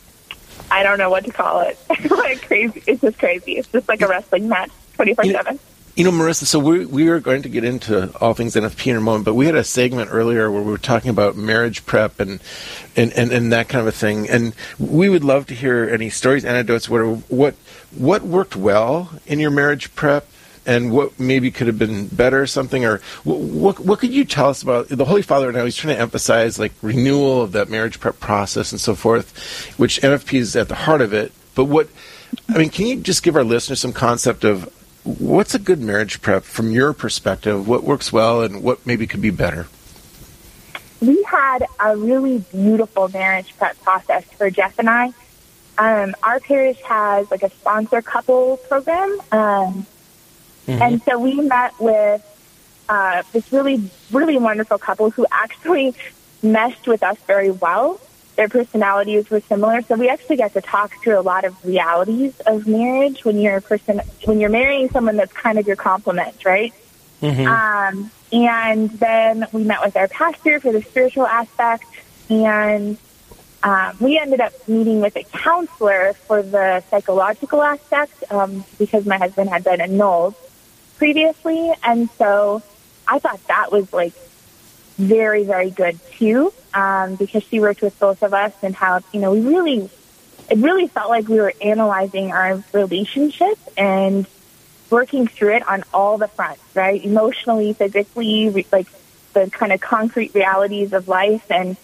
I 0.71 0.83
don't 0.83 0.97
know 0.97 1.09
what 1.09 1.25
to 1.25 1.31
call 1.31 1.61
it. 1.61 1.77
like 2.09 2.41
crazy 2.47 2.81
it's 2.87 3.01
just 3.01 3.19
crazy. 3.19 3.53
It's 3.53 3.67
just 3.67 3.87
like 3.87 4.01
a 4.01 4.07
wrestling 4.07 4.49
match 4.49 4.71
twenty 4.95 5.13
four 5.13 5.25
seven. 5.25 5.59
You 5.93 6.05
know, 6.05 6.11
Marissa, 6.11 6.45
so 6.45 6.57
we, 6.57 6.85
we 6.85 7.09
are 7.09 7.19
going 7.19 7.41
to 7.41 7.49
get 7.49 7.65
into 7.65 8.15
all 8.19 8.33
things 8.33 8.55
NFP 8.55 8.91
in 8.91 8.95
a 8.95 9.01
moment, 9.01 9.25
but 9.25 9.33
we 9.33 9.45
had 9.45 9.55
a 9.55 9.63
segment 9.63 10.09
earlier 10.09 10.49
where 10.49 10.61
we 10.61 10.71
were 10.71 10.77
talking 10.77 11.09
about 11.09 11.35
marriage 11.35 11.85
prep 11.85 12.21
and, 12.21 12.41
and, 12.95 13.11
and, 13.11 13.33
and 13.33 13.51
that 13.51 13.67
kind 13.67 13.81
of 13.81 13.88
a 13.88 13.91
thing. 13.91 14.29
And 14.29 14.55
we 14.79 15.09
would 15.09 15.25
love 15.25 15.47
to 15.47 15.53
hear 15.53 15.89
any 15.91 16.09
stories, 16.09 16.45
anecdotes, 16.45 16.88
what, 16.88 17.01
what, 17.29 17.55
what 17.91 18.21
worked 18.21 18.55
well 18.55 19.11
in 19.27 19.39
your 19.39 19.51
marriage 19.51 19.93
prep 19.93 20.27
and 20.65 20.93
what 20.93 21.19
maybe 21.19 21.51
could 21.51 21.67
have 21.67 21.77
been 21.77 22.07
better 22.07 22.41
or 22.41 22.47
something, 22.47 22.85
or 22.85 23.01
what, 23.25 23.39
what, 23.39 23.79
what 23.81 23.99
could 23.99 24.13
you 24.13 24.23
tell 24.23 24.47
us 24.47 24.63
about 24.63 24.87
the 24.87 25.05
Holy 25.05 25.21
Father 25.21 25.51
now? 25.51 25.65
He's 25.65 25.75
trying 25.75 25.95
to 25.95 26.01
emphasize 26.01 26.57
like 26.57 26.71
renewal 26.81 27.41
of 27.41 27.51
that 27.51 27.69
marriage 27.69 27.99
prep 27.99 28.21
process 28.21 28.71
and 28.71 28.79
so 28.79 28.95
forth, 28.95 29.75
which 29.77 29.99
NFP 30.01 30.39
is 30.39 30.55
at 30.55 30.69
the 30.69 30.75
heart 30.75 31.01
of 31.01 31.11
it. 31.11 31.33
But 31.53 31.65
what, 31.65 31.89
I 32.47 32.57
mean, 32.57 32.69
can 32.69 32.87
you 32.87 32.95
just 33.01 33.23
give 33.23 33.35
our 33.35 33.44
listeners 33.44 33.81
some 33.81 33.91
concept 33.91 34.45
of 34.45 34.73
what's 35.03 35.56
a 35.56 35.59
good 35.59 35.80
marriage 35.80 36.21
prep 36.21 36.44
from 36.44 36.71
your 36.71 36.94
perspective? 36.94 37.68
What 37.68 37.83
works 37.83 38.12
well 38.12 38.42
and 38.42 38.63
what 38.63 38.86
maybe 38.86 39.07
could 39.07 39.21
be 39.21 39.30
better? 39.31 39.68
We 41.01 41.24
had 41.24 41.65
a 41.80 41.98
really 41.98 42.39
beautiful 42.51 43.09
marriage 43.09 43.56
prep 43.57 43.81
process 43.81 44.24
for 44.25 44.50
Jeff 44.50 44.77
and 44.77 44.89
I. 44.89 45.13
Um, 45.77 46.13
our 46.21 46.39
parish 46.39 46.80
has 46.81 47.31
like 47.31 47.42
a 47.44 47.50
sponsor 47.50 48.01
couple 48.01 48.57
program. 48.57 49.19
Um, 49.31 49.88
And 50.68 51.01
so 51.04 51.18
we 51.18 51.36
met 51.36 51.74
with 51.80 52.21
uh, 52.88 53.24
this 53.31 53.51
really, 53.51 53.89
really 54.12 54.38
wonderful 54.38 54.77
couple 54.77 55.09
who 55.09 55.25
actually 55.31 55.95
meshed 56.44 56.88
with 56.88 57.04
us 57.04 57.18
very 57.27 57.51
well. 57.51 58.00
Their 58.36 58.48
personalities 58.50 59.30
were 59.30 59.42
similar, 59.42 59.81
so 59.83 59.95
we 59.95 60.10
actually 60.10 60.38
got 60.38 60.54
to 60.54 60.62
talk 60.62 60.94
through 61.04 61.19
a 61.19 61.22
lot 61.22 61.44
of 61.44 61.63
realities 61.66 62.33
of 62.45 62.66
marriage 62.68 63.24
when 63.25 63.38
you're 63.38 63.57
a 63.57 63.62
person 63.62 64.01
when 64.25 64.39
you're 64.39 64.50
marrying 64.50 64.89
someone 64.89 65.18
that's 65.18 65.33
kind 65.33 65.60
of 65.60 65.68
your 65.68 65.75
complement, 65.75 66.44
right? 66.45 66.74
Um, 67.92 68.12
and 68.31 68.89
then 68.92 69.45
we 69.51 69.63
met 69.63 69.81
with 69.83 69.95
our 69.98 70.07
pastor 70.07 70.60
for 70.60 70.72
the 70.72 70.81
spiritual 70.81 71.28
aspect, 71.28 71.83
and 72.30 72.98
um, 73.63 73.98
we 74.00 74.18
ended 74.18 74.42
up 74.42 74.54
meeting 74.68 75.01
with 75.01 75.16
a 75.18 75.24
counselor 75.24 76.13
for 76.13 76.42
the 76.42 76.83
psychological 76.89 77.62
aspect 77.62 78.24
um, 78.31 78.63
because 78.80 79.06
my 79.06 79.18
husband 79.18 79.50
had 79.50 79.63
been 79.63 79.81
annulled 79.81 80.36
previously, 80.98 81.72
and 81.83 82.10
so 82.18 82.63
I 83.07 83.19
thought 83.19 83.45
that 83.48 83.72
was 83.72 83.92
like 83.94 84.13
very, 85.01 85.44
very 85.44 85.71
good 85.71 86.00
too, 86.13 86.53
um, 86.74 87.15
because 87.15 87.44
she 87.44 87.59
worked 87.59 87.81
with 87.81 87.98
both 88.00 88.24
of 88.24 88.33
us 88.33 88.53
and 88.62 88.75
how 88.75 89.01
you 89.12 89.19
know 89.19 89.31
we 89.33 89.42
really, 89.42 89.89
it 90.50 90.57
really 90.57 90.88
felt 90.88 91.09
like 91.09 91.27
we 91.27 91.39
were 91.39 91.53
analyzing 91.62 92.31
our 92.31 92.63
relationship 92.74 93.57
and 93.77 94.25
working 94.89 95.27
through 95.27 95.56
it 95.56 95.68
on 95.68 95.83
all 95.94 96.18
the 96.18 96.27
fronts, 96.27 96.62
right? 96.75 97.04
Emotionally, 97.04 97.73
physically, 97.73 98.49
re- 98.49 98.68
like 98.71 98.87
the 99.33 99.49
kind 99.49 99.71
of 99.71 99.80
concrete 99.80 100.33
realities 100.35 100.94
of 100.94 101.07
life, 101.07 101.49
and 101.49 101.78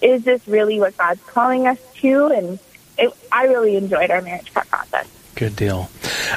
is 0.00 0.24
this 0.24 0.46
really 0.46 0.78
what 0.78 0.96
God's 0.96 1.22
calling 1.24 1.66
us 1.66 1.78
to? 1.96 2.26
And 2.26 2.58
it, 2.96 3.12
I 3.32 3.44
really 3.44 3.76
enjoyed 3.76 4.10
our 4.10 4.22
marriage 4.22 4.52
prep 4.52 4.68
process. 4.68 5.08
Good 5.34 5.56
deal. 5.56 5.90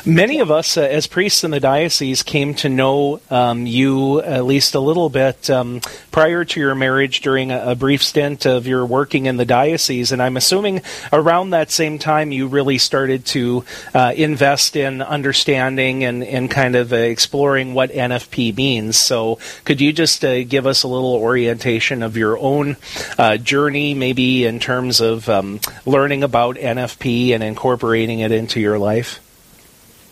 Many 0.05 0.39
of 0.39 0.51
us, 0.51 0.77
uh, 0.77 0.81
as 0.81 1.07
priests 1.07 1.43
in 1.43 1.51
the 1.51 1.59
diocese, 1.59 2.23
came 2.23 2.53
to 2.55 2.69
know 2.69 3.21
um, 3.29 3.65
you 3.65 4.21
at 4.21 4.45
least 4.45 4.75
a 4.75 4.79
little 4.79 5.09
bit 5.09 5.49
um, 5.49 5.81
prior 6.11 6.45
to 6.45 6.59
your 6.59 6.75
marriage 6.75 7.21
during 7.21 7.51
a, 7.51 7.71
a 7.71 7.75
brief 7.75 8.03
stint 8.03 8.45
of 8.45 8.67
your 8.67 8.85
working 8.85 9.25
in 9.25 9.37
the 9.37 9.45
diocese. 9.45 10.11
And 10.11 10.21
I'm 10.21 10.37
assuming 10.37 10.81
around 11.11 11.51
that 11.51 11.71
same 11.71 11.99
time 11.99 12.31
you 12.31 12.47
really 12.47 12.77
started 12.77 13.25
to 13.27 13.65
uh, 13.93 14.13
invest 14.15 14.75
in 14.75 15.01
understanding 15.01 16.03
and, 16.03 16.23
and 16.23 16.49
kind 16.51 16.75
of 16.75 16.93
uh, 16.93 16.97
exploring 16.97 17.73
what 17.73 17.91
NFP 17.91 18.55
means. 18.55 18.97
So, 18.97 19.39
could 19.65 19.81
you 19.81 19.93
just 19.93 20.23
uh, 20.25 20.43
give 20.43 20.67
us 20.67 20.83
a 20.83 20.87
little 20.87 21.15
orientation 21.15 22.03
of 22.03 22.17
your 22.17 22.37
own 22.37 22.77
uh, 23.17 23.37
journey, 23.37 23.93
maybe 23.93 24.45
in 24.45 24.59
terms 24.59 24.99
of 24.99 25.29
um, 25.29 25.59
learning 25.85 26.23
about 26.23 26.57
NFP 26.57 27.29
and 27.29 27.43
incorporating 27.43 28.19
it 28.19 28.31
into 28.31 28.59
your 28.59 28.77
life? 28.77 29.22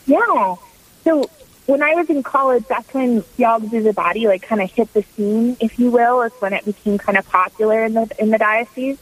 Yeah. 0.06 0.56
So 1.04 1.30
when 1.66 1.82
I 1.82 1.96
was 1.96 2.10
in 2.10 2.24
college, 2.24 2.66
that's 2.68 2.94
when 2.94 3.22
Theology 3.22 3.78
of 3.78 3.84
the 3.84 3.94
Body 3.94 4.28
like 4.28 4.42
kind 4.42 4.62
of 4.62 4.72
hit 4.72 4.94
the 4.94 5.04
scene, 5.04 5.58
if 5.60 5.80
you 5.80 5.92
will. 5.92 6.22
It's 6.24 6.40
when 6.42 6.54
it 6.54 6.66
became 6.66 6.98
kind 6.98 7.18
of 7.18 7.28
popular 7.28 7.86
in 7.86 7.94
the 7.94 8.10
in 8.20 8.30
the 8.30 8.38
diocese, 8.38 9.00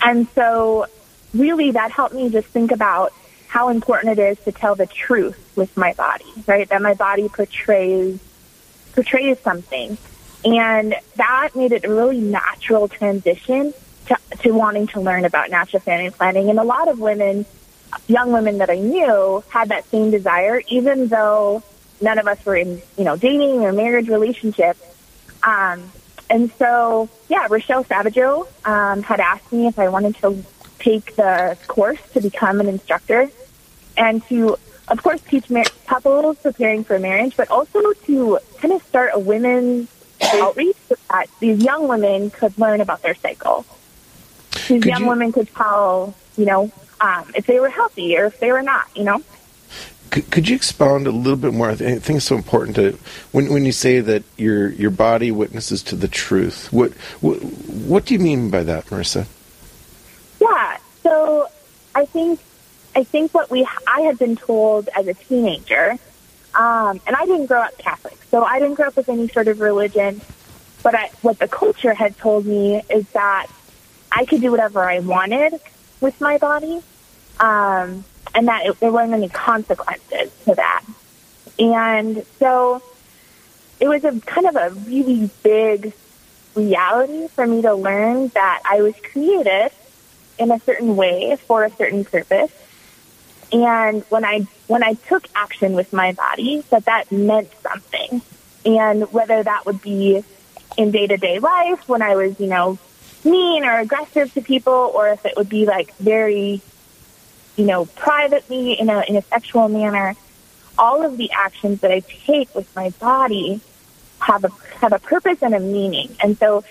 and 0.00 0.28
so 0.34 0.86
really 1.34 1.72
that 1.72 1.90
helped 1.90 2.14
me 2.14 2.30
just 2.30 2.48
think 2.48 2.72
about 2.72 3.12
how 3.48 3.70
important 3.70 4.18
it 4.18 4.22
is 4.22 4.38
to 4.44 4.52
tell 4.52 4.74
the 4.74 4.86
truth 4.86 5.52
with 5.56 5.74
my 5.76 5.94
body, 5.94 6.26
right? 6.46 6.68
That 6.68 6.82
my 6.82 6.94
body 6.94 7.28
portrays 7.28 8.20
portrays 8.92 9.38
something, 9.40 9.96
and 10.44 10.94
that 11.16 11.50
made 11.54 11.72
it 11.72 11.84
a 11.84 11.88
really 11.88 12.20
natural 12.20 12.88
transition 12.88 13.72
to 14.06 14.16
to 14.40 14.52
wanting 14.52 14.86
to 14.88 15.00
learn 15.00 15.24
about 15.24 15.50
natural 15.50 15.80
family 15.80 16.10
planning. 16.10 16.50
And 16.50 16.58
a 16.58 16.64
lot 16.64 16.88
of 16.88 17.00
women 17.00 17.46
young 18.06 18.32
women 18.32 18.58
that 18.58 18.70
I 18.70 18.76
knew 18.76 19.42
had 19.48 19.68
that 19.68 19.84
same 19.90 20.10
desire, 20.10 20.62
even 20.68 21.08
though 21.08 21.62
none 22.00 22.18
of 22.18 22.26
us 22.28 22.44
were 22.44 22.56
in, 22.56 22.80
you 22.96 23.04
know, 23.04 23.16
dating 23.16 23.60
or 23.64 23.72
marriage 23.72 24.08
relationships. 24.08 24.80
Um, 25.42 25.90
and 26.30 26.50
so, 26.58 27.08
yeah, 27.28 27.46
Rochelle 27.48 27.84
Savageau 27.84 28.46
um, 28.64 29.02
had 29.02 29.20
asked 29.20 29.50
me 29.52 29.66
if 29.66 29.78
I 29.78 29.88
wanted 29.88 30.16
to 30.16 30.44
take 30.78 31.16
the 31.16 31.56
course 31.66 31.98
to 32.12 32.20
become 32.20 32.60
an 32.60 32.68
instructor 32.68 33.30
and 33.96 34.22
to 34.28 34.56
of 34.90 35.02
course, 35.02 35.20
teach 35.20 35.50
mar- 35.50 35.64
couples 35.86 36.38
preparing 36.38 36.82
for 36.82 36.98
marriage, 36.98 37.36
but 37.36 37.50
also 37.50 37.92
to 38.06 38.38
kind 38.56 38.72
of 38.72 38.82
start 38.84 39.10
a 39.12 39.18
women's 39.18 39.86
outreach 40.22 40.76
so 40.88 40.94
that 41.10 41.28
these 41.40 41.62
young 41.62 41.88
women 41.88 42.30
could 42.30 42.56
learn 42.58 42.80
about 42.80 43.02
their 43.02 43.14
cycle. 43.14 43.66
These 44.66 44.82
Could 44.82 44.86
young 44.86 45.02
you- 45.02 45.08
women 45.10 45.32
could 45.32 45.54
tell, 45.54 46.14
you 46.38 46.46
know, 46.46 46.72
um, 47.00 47.30
if 47.34 47.46
they 47.46 47.60
were 47.60 47.68
healthy 47.68 48.16
or 48.16 48.26
if 48.26 48.40
they 48.40 48.52
were 48.52 48.62
not, 48.62 48.86
you 48.96 49.04
know? 49.04 49.22
Could, 50.10 50.30
could 50.30 50.48
you 50.48 50.56
expound 50.56 51.06
a 51.06 51.10
little 51.10 51.36
bit 51.36 51.52
more? 51.52 51.70
I 51.70 51.74
think 51.74 52.08
it's 52.08 52.24
so 52.24 52.36
important 52.36 52.76
to 52.76 52.98
when 53.32 53.52
when 53.52 53.66
you 53.66 53.72
say 53.72 54.00
that 54.00 54.22
your 54.36 54.70
your 54.70 54.90
body 54.90 55.30
witnesses 55.30 55.82
to 55.84 55.96
the 55.96 56.08
truth. 56.08 56.72
What 56.72 56.92
what, 57.20 57.36
what 57.42 58.06
do 58.06 58.14
you 58.14 58.20
mean 58.20 58.50
by 58.50 58.62
that, 58.62 58.86
Marissa? 58.86 59.26
Yeah. 60.40 60.78
So 61.02 61.48
I 61.94 62.06
think 62.06 62.40
I 62.96 63.04
think 63.04 63.34
what 63.34 63.50
we 63.50 63.68
I 63.86 64.00
had 64.00 64.18
been 64.18 64.36
told 64.36 64.88
as 64.96 65.06
a 65.06 65.14
teenager, 65.14 65.98
um, 66.54 67.00
and 67.06 67.14
I 67.14 67.26
didn't 67.26 67.46
grow 67.46 67.60
up 67.60 67.76
Catholic, 67.76 68.16
so 68.30 68.44
I 68.44 68.58
didn't 68.60 68.74
grow 68.74 68.86
up 68.86 68.96
with 68.96 69.10
any 69.10 69.28
sort 69.28 69.48
of 69.48 69.60
religion. 69.60 70.22
But 70.82 70.94
I, 70.94 71.10
what 71.22 71.38
the 71.38 71.48
culture 71.48 71.92
had 71.92 72.16
told 72.16 72.46
me 72.46 72.82
is 72.88 73.06
that 73.10 73.48
I 74.10 74.24
could 74.24 74.40
do 74.40 74.50
whatever 74.50 74.88
I 74.88 75.00
wanted 75.00 75.60
with 76.00 76.20
my 76.20 76.38
body, 76.38 76.82
um, 77.40 78.04
and 78.34 78.48
that 78.48 78.66
it, 78.66 78.80
there 78.80 78.92
weren't 78.92 79.12
any 79.12 79.28
consequences 79.28 80.30
to 80.44 80.54
that. 80.54 80.84
And 81.58 82.24
so 82.38 82.82
it 83.80 83.88
was 83.88 84.04
a 84.04 84.18
kind 84.20 84.46
of 84.46 84.56
a 84.56 84.70
really 84.70 85.30
big 85.42 85.92
reality 86.54 87.28
for 87.28 87.46
me 87.46 87.62
to 87.62 87.74
learn 87.74 88.28
that 88.28 88.62
I 88.64 88.82
was 88.82 88.94
created 89.12 89.70
in 90.38 90.50
a 90.50 90.58
certain 90.60 90.96
way 90.96 91.36
for 91.36 91.64
a 91.64 91.70
certain 91.70 92.04
purpose. 92.04 92.52
And 93.52 94.02
when 94.04 94.24
I 94.24 94.46
when 94.66 94.82
I 94.82 94.94
took 94.94 95.26
action 95.34 95.72
with 95.72 95.92
my 95.92 96.12
body, 96.12 96.62
that 96.70 96.84
that 96.84 97.10
meant 97.10 97.50
something. 97.62 98.22
And 98.64 99.10
whether 99.12 99.42
that 99.42 99.64
would 99.66 99.80
be 99.80 100.22
in 100.76 100.90
day 100.90 101.06
to 101.06 101.16
day 101.16 101.38
life 101.38 101.88
when 101.88 102.02
I 102.02 102.14
was, 102.14 102.38
you 102.38 102.46
know, 102.46 102.78
mean 103.24 103.64
or 103.64 103.78
aggressive 103.78 104.32
to 104.34 104.42
people, 104.42 104.72
or 104.94 105.08
if 105.08 105.24
it 105.24 105.34
would 105.36 105.48
be 105.48 105.66
like 105.66 105.94
very, 105.96 106.60
you 107.56 107.64
know, 107.64 107.86
privately 107.86 108.72
in 108.72 108.88
a 108.88 109.02
in 109.08 109.16
a 109.16 109.22
sexual 109.22 109.68
manner, 109.68 110.14
all 110.76 111.04
of 111.04 111.16
the 111.16 111.30
actions 111.32 111.80
that 111.80 111.90
I 111.90 112.00
take 112.00 112.54
with 112.54 112.74
my 112.74 112.90
body 112.90 113.60
have 114.20 114.44
a 114.44 114.50
have 114.80 114.92
a 114.92 114.98
purpose 114.98 115.42
and 115.42 115.54
a 115.54 115.60
meaning. 115.60 116.14
And 116.22 116.38
so 116.38 116.64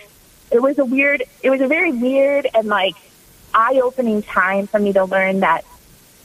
it 0.52 0.62
was 0.62 0.80
a 0.80 0.86
weird 0.86 1.24
it 1.44 1.50
was 1.50 1.62
a 1.62 1.68
very 1.68 1.92
weird 1.92 2.48
and 2.54 2.68
like 2.68 2.96
eye 3.54 3.80
opening 3.84 4.22
time 4.22 4.68
for 4.68 4.80
me 4.80 4.94
to 4.94 5.06
learn 5.06 5.42
that 5.42 5.66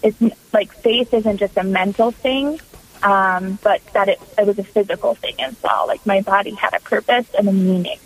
it's 0.03 0.21
like 0.53 0.73
faith 0.73 1.15
isn't 1.15 1.39
just 1.39 1.57
a 1.57 1.65
mental 1.65 2.11
thing, 2.11 2.61
um, 3.03 3.59
but 3.63 3.85
that 3.93 4.09
it, 4.09 4.21
it 4.37 4.47
was 4.47 4.59
a 4.59 4.65
physical 4.65 5.15
thing 5.15 5.41
as 5.41 5.55
well. 5.63 5.87
Like 5.87 6.05
my 6.07 6.21
body 6.21 6.53
had 6.55 6.75
a 6.75 6.81
purpose 6.81 7.33
and 7.35 7.49
a 7.49 7.53
meaning. 7.53 7.99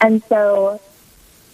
And 0.00 0.22
so, 0.28 0.80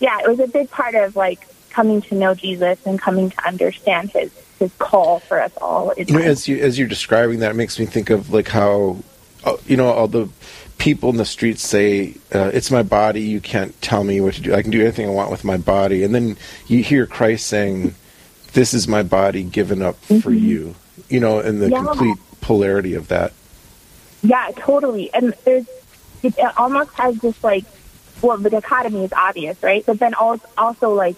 yeah, 0.00 0.18
it 0.20 0.28
was 0.28 0.40
a 0.40 0.46
big 0.46 0.70
part 0.70 0.94
of 0.94 1.16
like 1.16 1.46
coming 1.70 2.00
to 2.02 2.14
know 2.14 2.34
Jesus 2.34 2.78
and 2.86 3.00
coming 3.00 3.30
to 3.30 3.46
understand 3.46 4.10
his, 4.10 4.32
his 4.58 4.72
call 4.78 5.20
for 5.20 5.40
us 5.40 5.52
all. 5.60 5.92
You 5.96 6.04
know, 6.06 6.20
as 6.20 6.48
you 6.48 6.58
as 6.58 6.78
you're 6.78 6.88
describing 6.88 7.40
that, 7.40 7.50
it 7.50 7.54
makes 7.54 7.78
me 7.78 7.86
think 7.86 8.10
of 8.10 8.32
like 8.32 8.48
how 8.48 8.98
uh, 9.44 9.56
you 9.66 9.76
know 9.76 9.88
all 9.88 10.08
the 10.08 10.28
people 10.78 11.08
in 11.10 11.16
the 11.16 11.24
streets 11.24 11.62
say 11.66 12.14
uh, 12.34 12.50
it's 12.52 12.70
my 12.70 12.82
body. 12.82 13.22
You 13.22 13.40
can't 13.40 13.80
tell 13.82 14.04
me 14.04 14.20
what 14.20 14.34
to 14.34 14.40
do. 14.40 14.54
I 14.54 14.62
can 14.62 14.70
do 14.70 14.80
anything 14.80 15.06
I 15.06 15.12
want 15.12 15.30
with 15.30 15.44
my 15.44 15.56
body. 15.56 16.02
And 16.02 16.14
then 16.14 16.36
you 16.66 16.82
hear 16.82 17.06
Christ 17.06 17.46
saying, 17.46 17.94
"This 18.52 18.74
is 18.74 18.88
my 18.88 19.02
body 19.02 19.42
given 19.42 19.82
up 19.82 19.96
for 20.22 20.32
you." 20.32 20.74
You 21.08 21.20
know, 21.20 21.40
and 21.40 21.60
the 21.60 21.70
Yeah. 21.70 21.84
complete 21.84 22.16
polarity 22.40 22.94
of 22.94 23.08
that. 23.08 23.32
Yeah, 24.22 24.50
totally. 24.56 25.12
And 25.12 25.34
there's 25.44 25.66
it 26.22 26.34
almost 26.56 26.90
has 26.94 27.18
this 27.18 27.42
like 27.44 27.64
well, 28.22 28.38
the 28.38 28.50
dichotomy 28.50 29.04
is 29.04 29.12
obvious, 29.12 29.62
right? 29.62 29.84
But 29.84 29.98
then 29.98 30.14
al- 30.14 30.40
also 30.56 30.94
like 30.94 31.16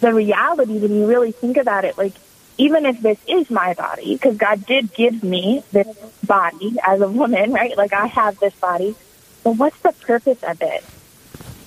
the 0.00 0.12
reality 0.14 0.78
when 0.78 0.94
you 0.94 1.06
really 1.06 1.32
think 1.32 1.56
about 1.56 1.84
it, 1.84 1.96
like 1.98 2.14
even 2.58 2.86
if 2.86 3.00
this 3.00 3.18
is 3.26 3.50
my 3.50 3.74
body, 3.74 4.14
because 4.14 4.36
God 4.36 4.64
did 4.66 4.94
give 4.94 5.22
me 5.22 5.64
this 5.72 5.86
body 6.24 6.76
as 6.84 7.00
a 7.00 7.08
woman, 7.08 7.52
right? 7.52 7.76
Like 7.76 7.92
I 7.92 8.06
have 8.06 8.38
this 8.38 8.54
body, 8.54 8.94
but 9.42 9.56
what's 9.56 9.78
the 9.80 9.92
purpose 9.92 10.42
of 10.42 10.60
it? 10.62 10.84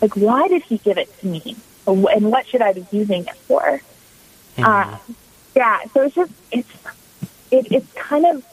Like, 0.02 0.16
why 0.16 0.48
did 0.48 0.64
He 0.64 0.78
give 0.78 0.98
it 0.98 1.10
to 1.20 1.28
me? 1.28 1.56
And 1.86 2.32
what 2.32 2.46
should 2.48 2.62
I 2.62 2.74
be 2.74 2.86
using 2.92 3.26
it 3.26 3.36
for? 3.48 3.82
Uh, 4.58 4.98
yeah, 5.56 5.80
so 5.94 6.02
it's 6.04 6.16
just 6.16 6.32
it's 6.52 6.70
it, 7.52 7.72
it's 7.72 7.94
kind 7.94 8.26
of 8.26 8.44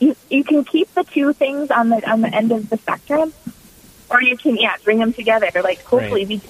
you 0.00 0.16
you 0.30 0.44
can 0.44 0.64
keep 0.64 0.92
the 0.94 1.04
two 1.04 1.32
things 1.32 1.70
on 1.70 1.88
the 1.90 2.08
on 2.08 2.20
the 2.22 2.34
end 2.34 2.52
of 2.52 2.68
the 2.70 2.76
spectrum, 2.78 3.32
or 4.10 4.22
you 4.22 4.36
can 4.36 4.56
yeah 4.56 4.76
bring 4.84 4.98
them 4.98 5.12
together. 5.12 5.50
Like 5.62 5.82
hopefully 5.82 6.24
we 6.26 6.40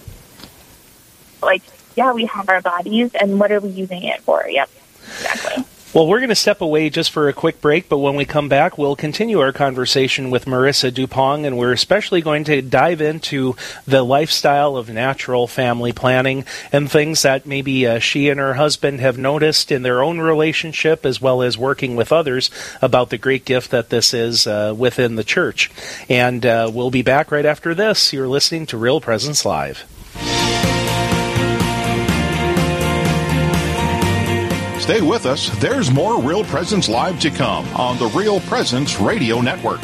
like 1.43 1.63
yeah 1.97 2.13
we 2.13 2.27
have 2.27 2.49
our 2.49 2.61
bodies 2.61 3.11
and 3.15 3.39
what 3.39 3.53
are 3.53 3.61
we 3.61 3.71
using 3.71 4.05
it 4.05 4.21
for? 4.23 4.47
Yep, 4.49 4.71
exactly. 5.17 5.65
Well, 5.99 6.07
we're 6.07 6.21
going 6.21 6.29
to 6.29 6.37
step 6.37 6.61
away 6.61 6.91
just 6.91 7.11
for 7.11 7.29
a 7.29 7.33
quick 7.33 7.61
break, 7.61 7.89
but 7.89 7.99
when 7.99 8.15
we 8.15 8.25
come 8.25 8.49
back, 8.49 8.79
we'll 8.79 8.95
continue 8.95 9.41
our 9.41 9.53
conversation 9.53 10.31
with 10.31 10.45
Marissa 10.45 10.93
Duppong, 10.93 11.45
and 11.45 11.59
we're 11.59 11.73
especially 11.73 12.21
going 12.21 12.45
to 12.45 12.63
dive 12.63 13.01
into 13.01 13.57
the 13.85 14.05
lifestyle 14.05 14.77
of 14.77 14.89
natural 14.89 15.49
family 15.49 15.91
planning 15.91 16.45
and 16.71 16.89
things 16.89 17.23
that 17.23 17.47
maybe 17.47 17.85
uh, 17.85 17.99
she 17.99 18.29
and 18.29 18.39
her 18.39 18.55
husband 18.55 19.01
have 19.01 19.19
noticed 19.19 19.73
in 19.73 19.83
their 19.83 20.01
own 20.01 20.21
relationship, 20.21 21.05
as 21.05 21.21
well 21.21 21.43
as 21.43 21.59
working 21.59 21.97
with 21.97 22.13
others 22.13 22.49
about 22.81 23.11
the 23.11 23.19
great 23.19 23.45
gift 23.45 23.73
that 23.73 23.91
this 23.91 24.15
is 24.15 24.47
uh, 24.47 24.73
within 24.79 25.17
the 25.17 25.25
church. 25.25 25.69
And 26.09 26.47
uh, 26.47 26.71
we'll 26.73 26.93
be 26.93 27.03
back 27.03 27.33
right 27.33 27.45
after 27.45 27.75
this. 27.75 28.13
You're 28.13 28.29
listening 28.29 28.67
to 28.67 28.79
Real 28.79 29.01
Presence 29.01 29.45
Live. 29.45 29.85
Stay 34.89 35.03
with 35.03 35.27
us. 35.27 35.51
There's 35.59 35.91
more 35.91 36.19
Real 36.19 36.45
Presence 36.45 36.89
Live 36.89 37.21
to 37.21 37.29
come 37.29 37.67
on 37.77 37.99
the 37.99 38.07
Real 38.17 38.41
Presence 38.41 38.99
Radio 38.99 39.43
Network. 39.43 39.81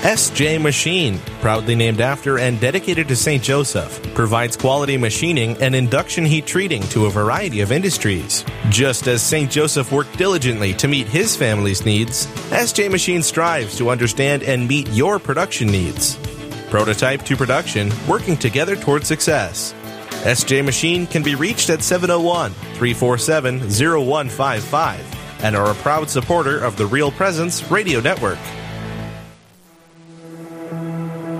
SJ 0.00 0.62
Machine, 0.62 1.18
proudly 1.42 1.74
named 1.74 2.00
after 2.00 2.38
and 2.38 2.58
dedicated 2.58 3.06
to 3.08 3.16
St. 3.16 3.42
Joseph, 3.42 4.02
provides 4.14 4.56
quality 4.56 4.96
machining 4.96 5.54
and 5.58 5.74
induction 5.74 6.24
heat 6.24 6.46
treating 6.46 6.80
to 6.84 7.04
a 7.04 7.10
variety 7.10 7.60
of 7.60 7.70
industries. 7.70 8.46
Just 8.70 9.08
as 9.08 9.20
St. 9.22 9.50
Joseph 9.50 9.92
worked 9.92 10.16
diligently 10.16 10.72
to 10.72 10.88
meet 10.88 11.06
his 11.06 11.36
family's 11.36 11.84
needs, 11.84 12.28
SJ 12.48 12.90
Machine 12.90 13.22
strives 13.22 13.76
to 13.76 13.90
understand 13.90 14.42
and 14.42 14.66
meet 14.66 14.88
your 14.88 15.18
production 15.18 15.68
needs. 15.68 16.18
Prototype 16.74 17.22
to 17.26 17.36
production, 17.36 17.92
working 18.08 18.36
together 18.36 18.74
toward 18.74 19.06
success. 19.06 19.72
SJ 20.24 20.64
Machine 20.64 21.06
can 21.06 21.22
be 21.22 21.36
reached 21.36 21.70
at 21.70 21.84
701 21.84 22.50
347 22.50 23.60
0155 23.60 25.44
and 25.44 25.54
are 25.54 25.70
a 25.70 25.74
proud 25.76 26.10
supporter 26.10 26.58
of 26.58 26.76
the 26.76 26.84
Real 26.84 27.12
Presence 27.12 27.70
Radio 27.70 28.00
Network. 28.00 28.40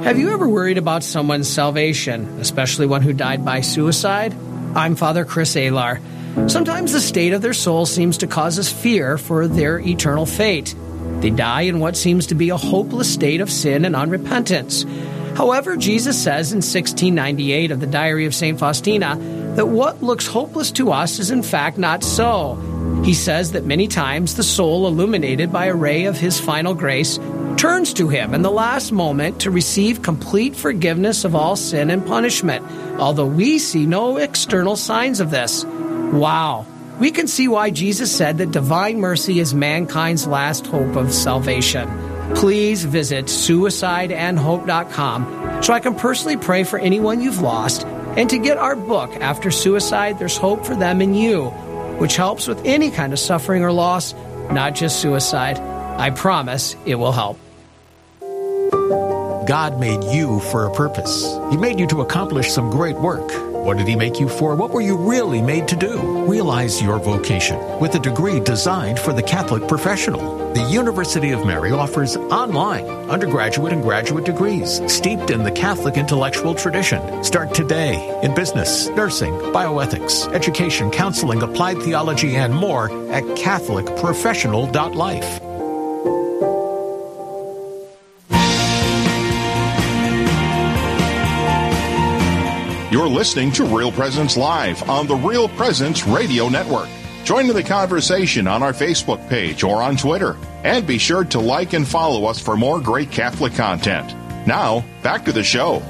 Have 0.04 0.20
you 0.20 0.32
ever 0.32 0.48
worried 0.48 0.78
about 0.78 1.02
someone's 1.02 1.48
salvation, 1.48 2.38
especially 2.38 2.86
one 2.86 3.02
who 3.02 3.12
died 3.12 3.44
by 3.44 3.60
suicide? 3.60 4.32
I'm 4.76 4.94
Father 4.94 5.24
Chris 5.24 5.56
Alar. 5.56 6.00
Sometimes 6.48 6.92
the 6.92 7.00
state 7.00 7.32
of 7.32 7.42
their 7.42 7.54
soul 7.54 7.86
seems 7.86 8.18
to 8.18 8.28
cause 8.28 8.56
us 8.56 8.72
fear 8.72 9.18
for 9.18 9.48
their 9.48 9.80
eternal 9.80 10.26
fate. 10.26 10.76
They 11.22 11.30
die 11.30 11.62
in 11.62 11.80
what 11.80 11.96
seems 11.96 12.28
to 12.28 12.36
be 12.36 12.50
a 12.50 12.56
hopeless 12.56 13.12
state 13.12 13.40
of 13.40 13.50
sin 13.50 13.84
and 13.84 13.96
unrepentance. 13.96 14.84
However, 15.36 15.76
Jesus 15.76 16.16
says 16.16 16.52
in 16.52 16.58
1698 16.58 17.70
of 17.72 17.80
the 17.80 17.86
Diary 17.86 18.26
of 18.26 18.34
St. 18.34 18.58
Faustina 18.58 19.16
that 19.56 19.66
what 19.66 20.02
looks 20.02 20.26
hopeless 20.26 20.70
to 20.72 20.92
us 20.92 21.18
is 21.18 21.30
in 21.30 21.42
fact 21.42 21.76
not 21.76 22.04
so. 22.04 22.54
He 23.04 23.14
says 23.14 23.52
that 23.52 23.64
many 23.64 23.88
times 23.88 24.34
the 24.34 24.42
soul, 24.42 24.86
illuminated 24.86 25.52
by 25.52 25.66
a 25.66 25.74
ray 25.74 26.04
of 26.04 26.16
his 26.16 26.40
final 26.40 26.74
grace, 26.74 27.18
turns 27.56 27.92
to 27.94 28.08
him 28.08 28.32
in 28.32 28.42
the 28.42 28.50
last 28.50 28.92
moment 28.92 29.40
to 29.40 29.50
receive 29.50 30.02
complete 30.02 30.54
forgiveness 30.54 31.24
of 31.24 31.34
all 31.34 31.56
sin 31.56 31.90
and 31.90 32.06
punishment, 32.06 32.64
although 33.00 33.26
we 33.26 33.58
see 33.58 33.86
no 33.86 34.16
external 34.16 34.76
signs 34.76 35.20
of 35.20 35.30
this. 35.30 35.64
Wow. 35.64 36.66
We 37.00 37.10
can 37.10 37.26
see 37.26 37.48
why 37.48 37.70
Jesus 37.70 38.14
said 38.14 38.38
that 38.38 38.52
divine 38.52 39.00
mercy 39.00 39.40
is 39.40 39.52
mankind's 39.52 40.26
last 40.26 40.66
hope 40.66 40.94
of 40.94 41.12
salvation. 41.12 42.03
Please 42.34 42.84
visit 42.84 43.26
suicideandhope.com 43.26 45.62
so 45.62 45.72
I 45.72 45.80
can 45.80 45.94
personally 45.94 46.36
pray 46.36 46.64
for 46.64 46.78
anyone 46.78 47.20
you've 47.20 47.40
lost 47.40 47.86
and 48.16 48.30
to 48.30 48.38
get 48.38 48.58
our 48.58 48.76
book, 48.76 49.10
After 49.16 49.50
Suicide, 49.50 50.18
There's 50.18 50.36
Hope 50.36 50.64
for 50.64 50.76
Them 50.76 51.00
and 51.00 51.18
You, 51.18 51.46
which 51.98 52.16
helps 52.16 52.46
with 52.46 52.64
any 52.64 52.90
kind 52.90 53.12
of 53.12 53.18
suffering 53.18 53.64
or 53.64 53.72
loss, 53.72 54.14
not 54.50 54.74
just 54.74 55.00
suicide. 55.00 55.58
I 55.58 56.10
promise 56.10 56.76
it 56.86 56.94
will 56.94 57.12
help. 57.12 57.38
God 59.46 59.78
made 59.78 60.02
you 60.04 60.40
for 60.40 60.66
a 60.66 60.74
purpose. 60.74 61.24
He 61.50 61.56
made 61.56 61.78
you 61.78 61.86
to 61.88 62.00
accomplish 62.00 62.50
some 62.50 62.70
great 62.70 62.96
work. 62.96 63.30
What 63.64 63.78
did 63.78 63.88
He 63.88 63.96
make 63.96 64.20
you 64.20 64.28
for? 64.28 64.54
What 64.54 64.72
were 64.72 64.82
you 64.82 64.94
really 64.94 65.40
made 65.40 65.66
to 65.68 65.76
do? 65.76 66.26
Realize 66.26 66.82
your 66.82 66.98
vocation 66.98 67.58
with 67.80 67.94
a 67.94 67.98
degree 67.98 68.38
designed 68.38 68.98
for 68.98 69.14
the 69.14 69.22
Catholic 69.22 69.66
professional. 69.66 70.52
The 70.52 70.64
University 70.64 71.30
of 71.30 71.46
Mary 71.46 71.72
offers 71.72 72.18
online 72.18 72.84
undergraduate 73.08 73.72
and 73.72 73.82
graduate 73.82 74.26
degrees 74.26 74.82
steeped 74.92 75.30
in 75.30 75.44
the 75.44 75.50
Catholic 75.50 75.96
intellectual 75.96 76.54
tradition. 76.54 77.24
Start 77.24 77.54
today 77.54 78.20
in 78.22 78.34
business, 78.34 78.90
nursing, 78.90 79.32
bioethics, 79.32 80.30
education, 80.34 80.90
counseling, 80.90 81.42
applied 81.42 81.80
theology, 81.80 82.36
and 82.36 82.54
more 82.54 82.90
at 83.10 83.24
CatholicProfessional.life. 83.24 85.53
You're 92.94 93.08
listening 93.08 93.50
to 93.54 93.64
Real 93.64 93.90
Presence 93.90 94.36
Live 94.36 94.88
on 94.88 95.08
the 95.08 95.16
Real 95.16 95.48
Presence 95.48 96.06
Radio 96.06 96.48
Network. 96.48 96.88
Join 97.24 97.50
in 97.50 97.56
the 97.56 97.60
conversation 97.64 98.46
on 98.46 98.62
our 98.62 98.72
Facebook 98.72 99.28
page 99.28 99.64
or 99.64 99.82
on 99.82 99.96
Twitter. 99.96 100.36
And 100.62 100.86
be 100.86 100.96
sure 100.98 101.24
to 101.24 101.40
like 101.40 101.72
and 101.72 101.88
follow 101.88 102.26
us 102.26 102.38
for 102.38 102.56
more 102.56 102.80
great 102.80 103.10
Catholic 103.10 103.52
content. 103.54 104.14
Now, 104.46 104.84
back 105.02 105.24
to 105.24 105.32
the 105.32 105.42
show. 105.42 105.82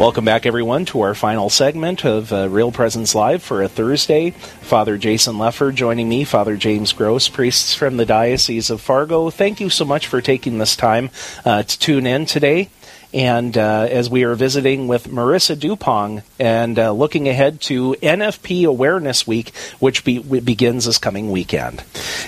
Welcome 0.00 0.24
back, 0.24 0.46
everyone, 0.46 0.86
to 0.86 1.02
our 1.02 1.14
final 1.14 1.50
segment 1.50 2.06
of 2.06 2.32
uh, 2.32 2.48
Real 2.48 2.72
Presence 2.72 3.14
Live 3.14 3.42
for 3.42 3.62
a 3.62 3.68
Thursday. 3.68 4.30
Father 4.30 4.96
Jason 4.96 5.34
Lefor 5.34 5.74
joining 5.74 6.08
me, 6.08 6.24
Father 6.24 6.56
James 6.56 6.94
Gross, 6.94 7.28
priests 7.28 7.74
from 7.74 7.98
the 7.98 8.06
Diocese 8.06 8.70
of 8.70 8.80
Fargo. 8.80 9.28
Thank 9.28 9.60
you 9.60 9.68
so 9.68 9.84
much 9.84 10.06
for 10.06 10.22
taking 10.22 10.56
this 10.56 10.74
time 10.74 11.10
uh, 11.44 11.64
to 11.64 11.78
tune 11.78 12.06
in 12.06 12.24
today. 12.24 12.70
And 13.12 13.56
uh, 13.58 13.88
as 13.90 14.08
we 14.08 14.24
are 14.24 14.34
visiting 14.34 14.86
with 14.86 15.08
Marissa 15.08 15.56
Duppong 15.56 16.22
and 16.38 16.78
uh, 16.78 16.92
looking 16.92 17.28
ahead 17.28 17.60
to 17.62 17.96
NFP 18.02 18.66
Awareness 18.66 19.26
Week, 19.26 19.54
which 19.80 20.04
be- 20.04 20.18
begins 20.18 20.84
this 20.84 20.98
coming 20.98 21.30
weekend. 21.30 21.82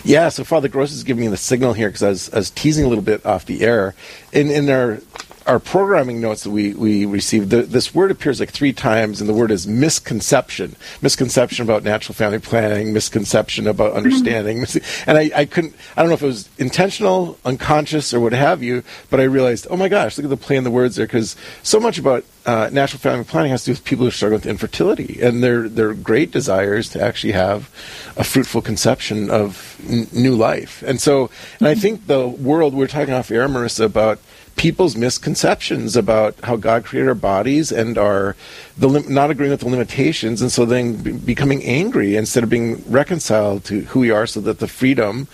Yeah, 0.04 0.28
so 0.28 0.42
Father 0.42 0.68
Gross 0.68 0.92
is 0.92 1.04
giving 1.04 1.22
me 1.22 1.28
the 1.28 1.36
signal 1.36 1.72
here 1.72 1.88
because 1.88 2.02
I 2.02 2.08
was, 2.08 2.32
I 2.32 2.36
was 2.36 2.50
teasing 2.50 2.84
a 2.84 2.88
little 2.88 3.04
bit 3.04 3.24
off 3.24 3.46
the 3.46 3.62
air. 3.62 3.94
In, 4.32 4.50
in 4.50 4.68
our 4.68 5.00
our 5.46 5.58
programming 5.58 6.20
notes 6.20 6.44
that 6.44 6.50
we, 6.50 6.74
we 6.74 7.06
received, 7.06 7.50
the, 7.50 7.62
this 7.62 7.94
word 7.94 8.10
appears 8.10 8.40
like 8.40 8.50
three 8.50 8.72
times, 8.72 9.20
and 9.20 9.28
the 9.28 9.34
word 9.34 9.50
is 9.50 9.66
misconception. 9.66 10.76
Misconception 11.00 11.64
about 11.64 11.82
natural 11.82 12.14
family 12.14 12.38
planning, 12.38 12.92
misconception 12.92 13.66
about 13.66 13.88
mm-hmm. 13.88 13.98
understanding. 13.98 14.64
and 15.06 15.18
I, 15.18 15.30
I 15.34 15.44
couldn't, 15.44 15.74
I 15.96 16.02
don't 16.02 16.08
know 16.08 16.14
if 16.14 16.22
it 16.22 16.26
was 16.26 16.48
intentional, 16.58 17.38
unconscious, 17.44 18.12
or 18.12 18.20
what 18.20 18.32
have 18.32 18.62
you, 18.62 18.82
but 19.10 19.20
I 19.20 19.24
realized, 19.24 19.66
oh 19.70 19.76
my 19.76 19.88
gosh, 19.88 20.16
look 20.16 20.24
at 20.24 20.30
the 20.30 20.36
play 20.36 20.56
in 20.56 20.64
the 20.64 20.70
words 20.70 20.96
there, 20.96 21.06
because 21.06 21.36
so 21.62 21.78
much 21.80 21.98
about 21.98 22.24
uh, 22.44 22.68
natural 22.72 22.98
family 22.98 23.24
planning 23.24 23.50
has 23.50 23.62
to 23.64 23.66
do 23.66 23.72
with 23.72 23.84
people 23.84 24.04
who 24.04 24.10
struggle 24.10 24.36
with 24.36 24.46
infertility 24.46 25.20
and 25.22 25.42
their, 25.42 25.68
their 25.68 25.94
great 25.94 26.30
desires 26.30 26.88
to 26.88 27.00
actually 27.00 27.32
have 27.32 27.70
a 28.16 28.24
fruitful 28.24 28.62
conception 28.62 29.30
of 29.30 29.80
n- 29.88 30.08
new 30.12 30.34
life. 30.34 30.82
And 30.82 31.00
so, 31.00 31.30
and 31.58 31.68
I 31.68 31.72
mm-hmm. 31.72 31.80
think 31.80 32.06
the 32.06 32.26
world, 32.26 32.74
we 32.74 32.84
are 32.84 32.88
talking 32.88 33.14
off 33.14 33.30
air, 33.30 33.48
Marissa, 33.48 33.84
about 33.84 34.18
people's 34.56 34.96
misconceptions 34.96 35.96
about 35.96 36.36
how 36.42 36.56
God 36.56 36.84
created 36.84 37.08
our 37.08 37.14
bodies 37.14 37.72
and 37.72 37.98
are 37.98 38.36
the 38.76 38.88
lim- 38.88 39.12
not 39.12 39.30
agreeing 39.30 39.50
with 39.50 39.60
the 39.60 39.68
limitations, 39.68 40.40
and 40.40 40.52
so 40.52 40.64
then 40.64 40.96
be- 40.96 41.12
becoming 41.12 41.62
angry 41.64 42.16
instead 42.16 42.44
of 42.44 42.50
being 42.50 42.82
reconciled 42.88 43.64
to 43.64 43.80
who 43.82 44.00
we 44.00 44.10
are, 44.10 44.26
so 44.26 44.40
that 44.40 44.58
the 44.58 44.68
freedom 44.68 45.28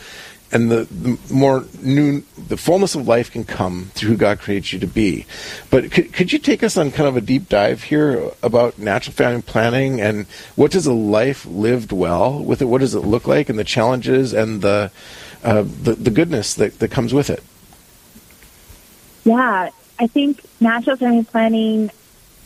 and 0.51 0.71
the, 0.71 0.85
the, 0.85 1.19
more 1.33 1.67
new 1.83 2.23
the 2.37 2.57
fullness 2.57 2.95
of 2.95 3.07
life 3.07 3.31
can 3.31 3.45
come 3.45 3.91
through 3.95 4.11
who 4.11 4.17
God 4.17 4.39
creates 4.39 4.73
you 4.73 4.79
to 4.79 4.87
be. 4.87 5.27
But 5.71 5.91
could, 5.91 6.13
could 6.13 6.33
you 6.33 6.39
take 6.39 6.63
us 6.63 6.77
on 6.77 6.91
kind 6.91 7.09
of 7.09 7.17
a 7.17 7.21
deep 7.21 7.49
dive 7.49 7.83
here 7.83 8.31
about 8.43 8.79
natural 8.79 9.13
family 9.13 9.43
planning 9.43 10.01
and 10.01 10.27
what 10.57 10.71
does 10.71 10.87
a 10.87 10.93
life 10.93 11.45
lived 11.45 11.93
well 11.93 12.43
with 12.43 12.63
it? 12.63 12.65
What 12.65 12.81
does 12.81 12.95
it 12.95 13.01
look 13.01 13.27
like, 13.27 13.49
and 13.49 13.59
the 13.59 13.65
challenges 13.65 14.33
and 14.33 14.63
the 14.63 14.91
uh, 15.45 15.63
the, 15.63 15.95
the 15.95 16.11
goodness 16.11 16.55
that, 16.55 16.79
that 16.79 16.91
comes 16.91 17.13
with 17.13 17.31
it? 17.31 17.43
Yeah, 19.29 19.69
I 19.99 20.07
think 20.07 20.43
natural 20.59 20.97
family 20.97 21.23
planning 21.23 21.91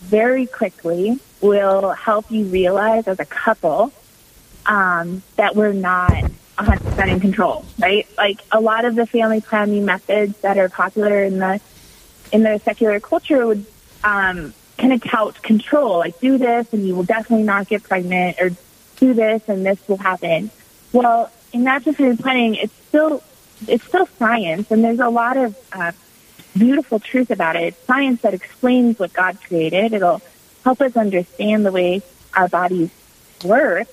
very 0.01 0.47
quickly 0.47 1.21
will 1.41 1.91
help 1.91 2.29
you 2.29 2.47
realize 2.47 3.07
as 3.07 3.21
a 3.21 3.25
couple 3.25 3.93
um, 4.67 5.23
that 5.37 5.55
we're 5.55 5.75
not 5.75 6.11
100% 6.59 7.09
in 7.09 7.21
control, 7.21 7.65
right? 7.79 8.09
Like 8.19 8.41
a 8.51 8.61
lot 8.61 8.85
of 8.85 8.97
the 8.97 9.07
family 9.07 9.41
planning 9.41 9.85
methods 9.85 10.37
that 10.39 10.59
are 10.59 10.69
popular 10.69 11.23
in 11.23 11.39
the 11.39 11.61
in 12.33 12.43
the 12.43 12.59
secular 12.65 12.99
culture 12.99 13.47
would 13.47 13.65
um, 14.03 14.53
kind 14.77 14.93
of 14.93 15.05
tout 15.05 15.41
control, 15.41 15.99
like 15.99 16.19
do 16.19 16.37
this 16.37 16.67
and 16.73 16.85
you 16.85 16.97
will 16.97 17.05
definitely 17.05 17.45
not 17.45 17.69
get 17.69 17.85
pregnant, 17.85 18.41
or 18.41 18.51
do 18.97 19.15
this 19.15 19.41
and 19.47 19.65
this 19.65 19.79
will 19.87 19.99
happen. 19.99 20.51
Well, 20.93 21.31
in 21.53 21.63
natural 21.63 21.95
family 21.95 22.17
planning, 22.17 22.57
it's 22.57 22.75
still 22.89 23.23
it's 23.69 23.85
still 23.85 24.07
science, 24.19 24.73
and 24.73 24.83
there's 24.83 24.99
a 24.99 25.11
lot 25.11 25.37
of 25.37 25.57
uh, 25.73 25.93
beautiful 26.57 27.01
truth 27.01 27.31
about 27.31 27.57
it. 27.57 27.63
It's 27.63 27.87
science 27.87 28.23
that 28.23 28.35
explains 28.35 28.99
what 28.99 29.13
God 29.13 29.39
created. 29.41 29.93
It'll 29.93 30.23
help 30.65 30.81
us 30.81 30.97
understand 30.97 31.67
the 31.67 31.73
way 31.73 32.03
our 32.35 32.49
bodies 32.49 32.91
work, 33.45 33.89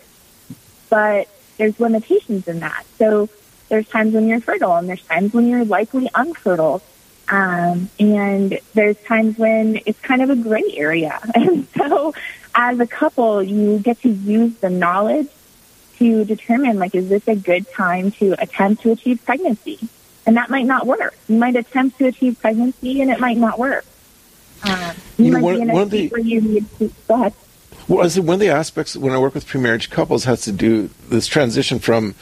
but 0.90 1.28
there's 1.58 1.80
limitations 1.80 2.48
in 2.48 2.60
that. 2.60 2.86
So 2.98 3.30
there's 3.70 3.88
times 3.88 4.14
when 4.14 4.28
you're 4.28 4.42
fertile 4.42 4.76
and 4.76 4.88
there's 4.88 5.04
times 5.06 5.34
when 5.34 5.48
you're 5.48 5.66
likely 5.66 6.10
unfertile. 6.14 6.82
Um, 7.28 7.90
and 8.00 8.60
there's 8.74 8.98
times 9.04 9.38
when 9.38 9.80
it's 9.86 10.00
kind 10.00 10.22
of 10.22 10.30
a 10.32 10.36
gray 10.36 10.74
area. 10.76 11.20
And 11.36 11.68
so 11.78 12.14
as 12.56 12.80
a 12.80 12.88
couple, 12.88 13.44
you 13.44 13.78
get 13.80 14.02
to 14.02 14.10
use 14.10 14.56
the 14.58 14.70
knowledge 14.70 15.28
to 15.98 16.26
determine, 16.26 16.80
like, 16.80 16.96
is 16.96 17.10
this 17.10 17.28
a 17.28 17.36
good 17.36 17.70
time 17.70 18.12
to 18.14 18.34
attempt 18.42 18.84
to 18.84 18.92
achieve 18.92 19.24
pregnancy? 19.26 19.78
And 20.30 20.38
that 20.38 20.52
might 20.52 20.68
not 20.68 20.86
work. 20.86 21.18
You 21.28 21.38
might 21.38 21.56
attempt 21.56 21.98
to 21.98 22.06
achieve 22.06 22.40
pregnancy, 22.40 23.02
and 23.02 23.10
it 23.10 23.20
might 23.20 23.38
not 23.38 23.58
work. 23.58 23.84
Um, 24.64 24.96
you, 25.18 25.26
you 25.26 25.32
know, 25.32 25.40
might 25.40 25.44
one, 25.44 25.56
be 25.56 25.62
in 25.62 25.70
a 25.72 25.74
one 25.74 25.90
the, 25.90 26.08
where 26.10 26.22
you 26.22 26.40
need 26.40 26.66
to 26.78 26.94
go 27.08 27.16
ahead. 27.16 27.34
Well, 27.88 28.06
I 28.06 28.20
one 28.20 28.36
of 28.36 28.40
the 28.40 28.50
aspects 28.50 28.96
when 28.96 29.12
I 29.12 29.18
work 29.18 29.34
with 29.34 29.48
pre-marriage 29.48 29.90
couples 29.90 30.26
has 30.26 30.42
to 30.42 30.52
do 30.52 30.92
this 31.10 31.26
transition 31.26 31.80
from 31.80 32.14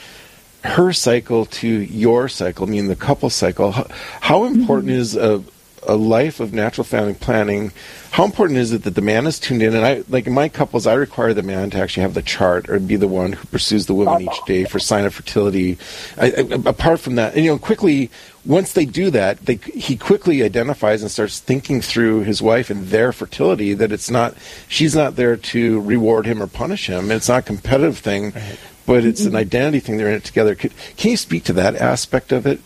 her 0.64 0.94
cycle 0.94 1.48
to 1.48 1.68
your 1.68 2.30
cycle, 2.30 2.66
I 2.66 2.70
mean 2.70 2.88
the 2.88 2.96
couple 2.96 3.30
cycle. 3.30 3.74
How, 3.74 3.88
how 4.22 4.46
important 4.46 4.88
mm-hmm. 4.88 5.02
is 5.02 5.18
a 5.18 5.44
a 5.88 5.96
life 5.96 6.40
of 6.40 6.54
natural 6.54 6.84
family 6.84 7.14
planning, 7.14 7.72
how 8.12 8.26
important 8.26 8.60
is 8.60 8.74
it 8.74 8.84
that 8.84 8.96
the 8.96 9.02
man 9.02 9.26
is 9.26 9.40
tuned 9.40 9.64
in? 9.64 9.76
And 9.76 9.86
I, 9.86 10.04
like 10.10 10.28
in 10.28 10.34
my 10.34 10.50
couples, 10.50 10.86
I 10.86 10.94
require 10.94 11.34
the 11.34 11.44
man 11.44 11.70
to 11.72 11.80
actually 11.80 12.04
have 12.04 12.14
the 12.14 12.22
chart 12.22 12.70
or 12.70 12.80
be 12.80 12.96
the 12.96 13.08
one 13.08 13.34
who 13.34 13.46
pursues 13.48 13.86
the 13.86 13.94
woman 13.94 14.22
each 14.22 14.46
day 14.46 14.66
for 14.66 14.80
sign 14.80 15.06
of 15.06 15.14
fertility. 15.14 15.78
I, 16.18 16.28
I, 16.28 16.60
apart 16.66 17.00
from 17.00 17.16
that, 17.16 17.36
and 17.36 17.46
you 17.46 17.52
know, 17.52 17.58
quickly 17.58 18.10
once 18.46 18.74
they 18.74 18.86
do 18.86 19.12
that, 19.12 19.46
they, 19.46 19.56
he 19.56 19.98
quickly 19.98 20.42
identifies 20.42 21.02
and 21.02 21.12
starts 21.12 21.40
thinking 21.40 21.82
through 21.82 22.22
his 22.22 22.42
wife 22.42 22.70
and 22.70 22.88
their 22.88 23.12
fertility. 23.12 23.74
That 23.74 23.92
it's 23.92 24.10
not 24.10 24.36
she's 24.68 24.96
not 24.96 25.16
there 25.16 25.38
to 25.38 25.82
reward 25.82 26.26
him 26.26 26.42
or 26.42 26.48
punish 26.48 26.88
him. 26.88 27.12
It's 27.12 27.30
not 27.30 27.40
a 27.40 27.44
competitive 27.44 28.00
thing. 28.00 28.32
Right. 28.32 28.60
But 28.86 29.04
it's 29.04 29.22
an 29.22 29.28
mm-hmm. 29.28 29.36
identity 29.36 29.80
thing. 29.82 29.98
They're 29.98 30.08
in 30.08 30.14
it 30.14 30.24
together. 30.24 30.56
Could, 30.56 30.72
can 30.96 31.12
you 31.12 31.18
speak 31.18 31.44
to 31.46 31.54
that 31.54 31.76
aspect 31.76 32.32
of 32.32 32.48
it? 32.48 32.62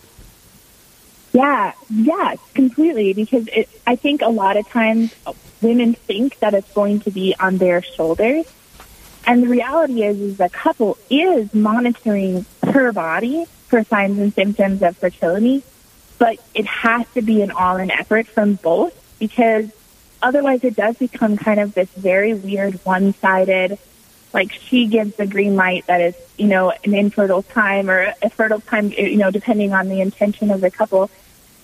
Yeah, 1.34 1.74
yeah, 1.90 2.36
completely. 2.54 3.14
Because 3.14 3.48
it, 3.48 3.70
I 3.88 3.96
think 3.96 4.22
a 4.22 4.30
lot 4.30 4.58
of 4.58 4.68
times 4.68 5.14
women 5.62 5.94
think 5.94 6.40
that 6.40 6.54
it's 6.54 6.72
going 6.74 7.00
to 7.02 7.12
be 7.12 7.36
on 7.40 7.58
their 7.58 7.82
shoulders. 7.82 8.46
And 9.26 9.44
the 9.44 9.48
reality 9.48 10.04
is, 10.04 10.20
is 10.20 10.38
the 10.38 10.50
couple 10.50 10.98
is 11.10 11.54
monitoring 11.54 12.46
her 12.64 12.92
body 12.92 13.46
for 13.68 13.84
signs 13.84 14.18
and 14.18 14.34
symptoms 14.34 14.82
of 14.82 14.98
fertility, 14.98 15.64
but 16.18 16.38
it 16.54 16.66
has 16.66 17.06
to 17.14 17.22
be 17.22 17.42
an 17.42 17.52
all-in 17.52 17.92
effort 17.92 18.28
from 18.28 18.56
both 18.56 18.94
because 19.20 19.70
otherwise 20.22 20.64
it 20.64 20.76
does 20.76 20.98
become 20.98 21.38
kind 21.38 21.60
of 21.60 21.74
this 21.74 21.90
very 21.92 22.34
weird 22.34 22.76
one-sided, 22.84 23.78
like 24.34 24.52
she 24.52 24.88
gives 24.88 25.16
the 25.16 25.28
green 25.28 25.56
light 25.56 25.86
that 25.88 26.02
is, 26.02 26.16
you 26.38 26.48
know, 26.48 26.72
an 26.84 26.94
infertile 26.94 27.44
time 27.44 27.90
or 27.90 28.14
a 28.22 28.30
fertile 28.30 28.60
time, 28.60 28.92
you 28.92 29.18
know, 29.18 29.30
depending 29.30 29.72
on 29.74 29.88
the 29.88 30.02
intention 30.02 30.50
of 30.52 30.62
the 30.62 30.72
couple 30.72 31.10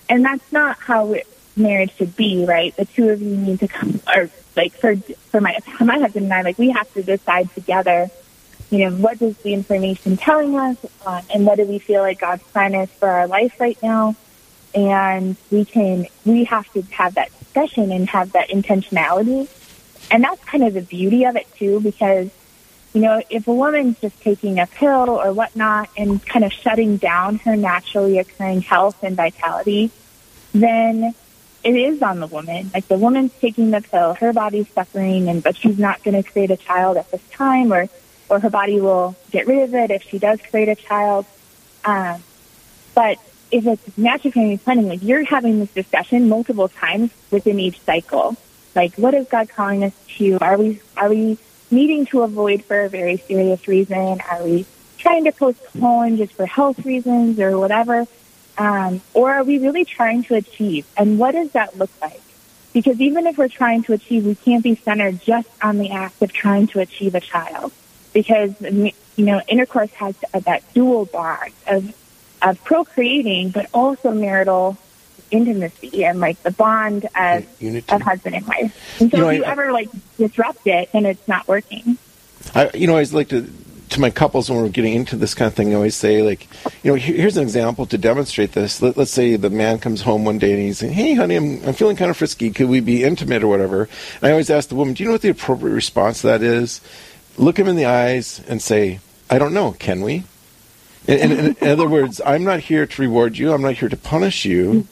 and 0.09 0.23
that's 0.23 0.51
not 0.51 0.77
how 0.79 1.15
marriage 1.55 1.95
should 1.95 2.15
be, 2.15 2.45
right? 2.45 2.75
The 2.75 2.85
two 2.85 3.09
of 3.09 3.21
you 3.21 3.35
need 3.35 3.59
to 3.59 3.67
come, 3.67 3.99
or 4.15 4.29
like 4.55 4.73
for 4.73 4.95
for 4.95 5.41
my 5.41 5.57
for 5.77 5.85
my 5.85 5.99
husband 5.99 6.25
and 6.25 6.33
I, 6.33 6.41
like 6.41 6.57
we 6.57 6.71
have 6.71 6.91
to 6.93 7.03
decide 7.03 7.53
together. 7.53 8.09
You 8.69 8.79
know, 8.79 8.97
what 8.97 9.21
is 9.21 9.37
the 9.37 9.53
information 9.53 10.17
telling 10.17 10.57
us, 10.57 10.77
uh, 11.05 11.21
and 11.33 11.45
what 11.45 11.55
do 11.55 11.63
we 11.63 11.79
feel 11.79 12.01
like 12.01 12.19
God's 12.19 12.43
plan 12.43 12.75
is 12.75 12.89
for 12.89 13.07
our 13.07 13.25
life 13.25 13.59
right 13.61 13.81
now? 13.81 14.15
And 14.75 15.37
we 15.49 15.63
can, 15.63 16.07
we 16.25 16.43
have 16.43 16.71
to 16.73 16.81
have 16.91 17.15
that 17.15 17.29
discussion 17.39 17.93
and 17.93 18.09
have 18.09 18.33
that 18.33 18.49
intentionality. 18.49 19.47
And 20.11 20.21
that's 20.21 20.43
kind 20.43 20.65
of 20.65 20.73
the 20.73 20.81
beauty 20.81 21.23
of 21.23 21.37
it 21.37 21.47
too, 21.55 21.79
because 21.79 22.29
you 22.97 23.03
know, 23.03 23.21
if 23.29 23.47
a 23.47 23.53
woman's 23.53 23.99
just 23.99 24.19
taking 24.21 24.57
a 24.57 24.65
pill 24.65 25.11
or 25.11 25.31
whatnot 25.31 25.87
and 25.95 26.25
kind 26.25 26.43
of 26.43 26.51
shutting 26.51 26.97
down 26.97 27.35
her 27.37 27.55
naturally 27.55 28.17
occurring 28.17 28.61
health 28.61 29.03
and 29.03 29.15
vitality, 29.15 29.91
then 30.51 31.13
it 31.63 31.75
is 31.75 32.01
on 32.01 32.19
the 32.19 32.25
woman. 32.25 32.71
Like 32.73 32.87
the 32.87 32.97
woman's 32.97 33.33
taking 33.39 33.69
the 33.69 33.81
pill, 33.81 34.15
her 34.15 34.33
body's 34.33 34.67
suffering, 34.69 35.29
and 35.29 35.43
but 35.43 35.55
she's 35.55 35.77
not 35.77 36.03
going 36.03 36.15
to 36.15 36.27
create 36.27 36.49
a 36.49 36.57
child 36.57 36.97
at 36.97 37.11
this 37.11 37.21
time, 37.29 37.71
or 37.71 37.87
or 38.29 38.39
her 38.39 38.49
body 38.49 38.81
will 38.81 39.15
get 39.29 39.45
rid 39.45 39.61
of 39.61 39.75
it 39.75 39.91
if 39.91 40.01
she 40.01 40.17
does 40.17 40.41
create 40.49 40.67
a 40.67 40.75
child. 40.75 41.27
Um, 41.85 42.23
but 42.95 43.19
if 43.51 43.67
it's 43.67 43.95
natural 43.95 44.31
family 44.31 44.57
planning, 44.57 44.87
like 44.87 45.03
you're 45.03 45.23
having 45.23 45.59
this 45.59 45.71
discussion 45.71 46.29
multiple 46.29 46.67
times 46.67 47.11
within 47.29 47.59
each 47.59 47.79
cycle. 47.81 48.35
Like, 48.73 48.95
what 48.95 49.13
is 49.13 49.27
God 49.27 49.49
calling 49.49 49.83
us 49.83 49.93
to? 50.17 50.39
Are 50.41 50.57
we 50.57 50.81
are 50.95 51.09
we 51.09 51.37
needing 51.71 52.05
to 52.07 52.21
avoid 52.21 52.63
for 52.63 52.81
a 52.81 52.89
very 52.89 53.17
serious 53.17 53.67
reason? 53.67 54.21
Are 54.31 54.43
we 54.43 54.65
trying 54.97 55.25
to 55.25 55.31
postpone 55.31 56.17
just 56.17 56.33
for 56.33 56.45
health 56.45 56.85
reasons 56.85 57.39
or 57.39 57.57
whatever? 57.57 58.05
Um, 58.57 59.01
or 59.13 59.31
are 59.31 59.43
we 59.43 59.59
really 59.59 59.85
trying 59.85 60.23
to 60.23 60.35
achieve? 60.35 60.85
And 60.97 61.19
what 61.19 61.31
does 61.31 61.51
that 61.51 61.77
look 61.77 61.91
like? 62.01 62.21
Because 62.73 62.99
even 62.99 63.27
if 63.27 63.37
we're 63.37 63.47
trying 63.47 63.83
to 63.83 63.93
achieve, 63.93 64.25
we 64.25 64.35
can't 64.35 64.63
be 64.63 64.75
centered 64.75 65.21
just 65.21 65.49
on 65.63 65.77
the 65.77 65.91
act 65.91 66.21
of 66.21 66.33
trying 66.33 66.67
to 66.67 66.79
achieve 66.79 67.15
a 67.15 67.19
child. 67.19 67.71
Because, 68.13 68.59
you 68.61 68.93
know, 69.17 69.41
intercourse 69.47 69.91
has 69.93 70.15
that 70.33 70.63
dual 70.73 71.05
bond 71.05 71.51
of, 71.67 71.95
of 72.41 72.63
procreating, 72.63 73.49
but 73.49 73.67
also 73.73 74.11
marital 74.11 74.77
intimacy 75.31 76.05
and 76.05 76.19
like 76.19 76.41
the 76.43 76.51
bond 76.51 77.05
of, 77.15 77.45
of 77.89 78.01
husband 78.01 78.35
and 78.35 78.45
wife. 78.47 78.99
And 79.01 79.11
so 79.11 79.17
You 79.17 79.23
know, 79.23 79.29
if 79.29 79.37
you 79.37 79.43
I- 79.45 79.51
ever 79.51 79.71
like 79.71 79.89
disrupt 80.17 80.65
it, 80.67 80.89
then 80.93 81.05
it's 81.05 81.27
not 81.27 81.47
working. 81.47 81.97
I, 82.55 82.69
you 82.73 82.87
know, 82.87 82.93
I 82.93 82.97
always 82.97 83.13
like 83.13 83.29
to 83.29 83.49
to 83.89 84.01
my 84.01 84.09
couples 84.09 84.49
when 84.49 84.61
we're 84.61 84.67
getting 84.67 84.93
into 84.93 85.15
this 85.15 85.33
kind 85.33 85.47
of 85.47 85.53
thing. 85.53 85.71
I 85.71 85.75
always 85.75 85.95
say, 85.95 86.21
like, 86.21 86.45
you 86.83 86.91
know, 86.91 86.95
here's 86.95 87.37
an 87.37 87.43
example 87.43 87.85
to 87.85 87.97
demonstrate 87.97 88.51
this. 88.51 88.81
Let, 88.81 88.97
let's 88.97 89.11
say 89.11 89.37
the 89.37 89.49
man 89.49 89.79
comes 89.79 90.01
home 90.01 90.25
one 90.25 90.39
day 90.39 90.51
and 90.51 90.61
he's 90.61 90.77
saying, 90.79 90.91
"Hey, 90.93 91.13
honey, 91.13 91.35
I'm 91.37 91.63
I'm 91.65 91.73
feeling 91.73 91.95
kind 91.95 92.11
of 92.11 92.17
frisky. 92.17 92.49
Could 92.51 92.67
we 92.67 92.81
be 92.81 93.03
intimate 93.05 93.43
or 93.43 93.47
whatever?" 93.47 93.83
And 94.21 94.23
I 94.23 94.31
always 94.31 94.49
ask 94.49 94.67
the 94.69 94.75
woman, 94.75 94.93
"Do 94.93 95.03
you 95.03 95.07
know 95.09 95.13
what 95.13 95.21
the 95.21 95.29
appropriate 95.29 95.73
response 95.73 96.21
to 96.21 96.27
that 96.27 96.41
is?" 96.41 96.81
Look 97.37 97.57
him 97.57 97.67
in 97.67 97.75
the 97.77 97.85
eyes 97.85 98.41
and 98.47 98.61
say, 98.61 98.99
"I 99.29 99.39
don't 99.39 99.53
know. 99.53 99.71
Can 99.79 100.01
we?" 100.01 100.23
In, 101.07 101.31
in, 101.31 101.55
in 101.61 101.67
other 101.69 101.87
words, 101.87 102.21
I'm 102.25 102.43
not 102.43 102.59
here 102.59 102.85
to 102.85 103.01
reward 103.01 103.37
you. 103.37 103.53
I'm 103.53 103.61
not 103.61 103.75
here 103.75 103.89
to 103.89 103.97
punish 103.97 104.45
you. 104.45 104.87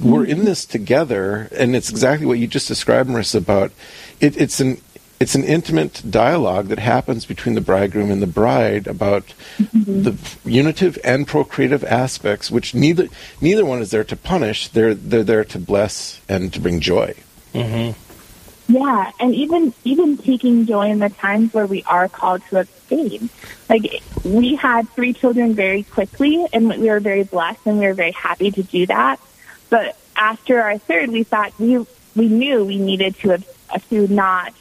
We're 0.00 0.24
in 0.24 0.44
this 0.44 0.64
together, 0.64 1.48
and 1.56 1.74
it's 1.74 1.90
exactly 1.90 2.24
what 2.24 2.38
you 2.38 2.46
just 2.46 2.68
described, 2.68 3.10
Marissa. 3.10 3.38
About 3.38 3.72
it, 4.20 4.40
it's 4.40 4.60
an 4.60 4.80
it's 5.20 5.34
an 5.34 5.42
intimate 5.42 6.02
dialogue 6.08 6.68
that 6.68 6.78
happens 6.78 7.26
between 7.26 7.56
the 7.56 7.60
bridegroom 7.60 8.10
and 8.10 8.22
the 8.22 8.26
bride 8.28 8.86
about 8.86 9.26
mm-hmm. 9.58 10.02
the 10.02 10.16
unitive 10.44 10.98
and 11.02 11.26
procreative 11.26 11.82
aspects, 11.84 12.50
which 12.50 12.74
neither 12.74 13.08
neither 13.40 13.64
one 13.64 13.80
is 13.80 13.90
there 13.90 14.04
to 14.04 14.16
punish. 14.16 14.68
They're 14.68 14.94
they're 14.94 15.24
there 15.24 15.44
to 15.44 15.58
bless 15.58 16.20
and 16.28 16.52
to 16.52 16.60
bring 16.60 16.78
joy. 16.78 17.14
Mm-hmm. 17.52 18.00
Yeah, 18.68 19.12
and 19.18 19.34
even 19.34 19.72
even 19.84 20.18
taking 20.18 20.66
joy 20.66 20.90
in 20.90 20.98
the 20.98 21.08
times 21.08 21.54
where 21.54 21.66
we 21.66 21.82
are 21.84 22.08
called 22.08 22.42
to 22.50 22.60
abstain. 22.60 23.30
Like 23.68 24.02
we 24.24 24.56
had 24.56 24.88
three 24.90 25.14
children 25.14 25.54
very 25.54 25.84
quickly, 25.84 26.46
and 26.52 26.68
we 26.68 26.90
were 26.90 27.00
very 27.00 27.24
blessed, 27.24 27.60
and 27.64 27.78
we 27.78 27.86
were 27.86 27.94
very 27.94 28.12
happy 28.12 28.50
to 28.50 28.62
do 28.62 28.86
that. 28.86 29.20
But 29.70 29.96
after 30.16 30.60
our 30.60 30.76
third, 30.76 31.08
we 31.10 31.22
thought 31.24 31.58
we 31.58 31.78
we 32.14 32.28
knew 32.28 32.64
we 32.64 32.78
needed 32.78 33.16
to 33.20 33.32
ab- 33.34 33.82
to 33.88 34.06
not 34.06 34.52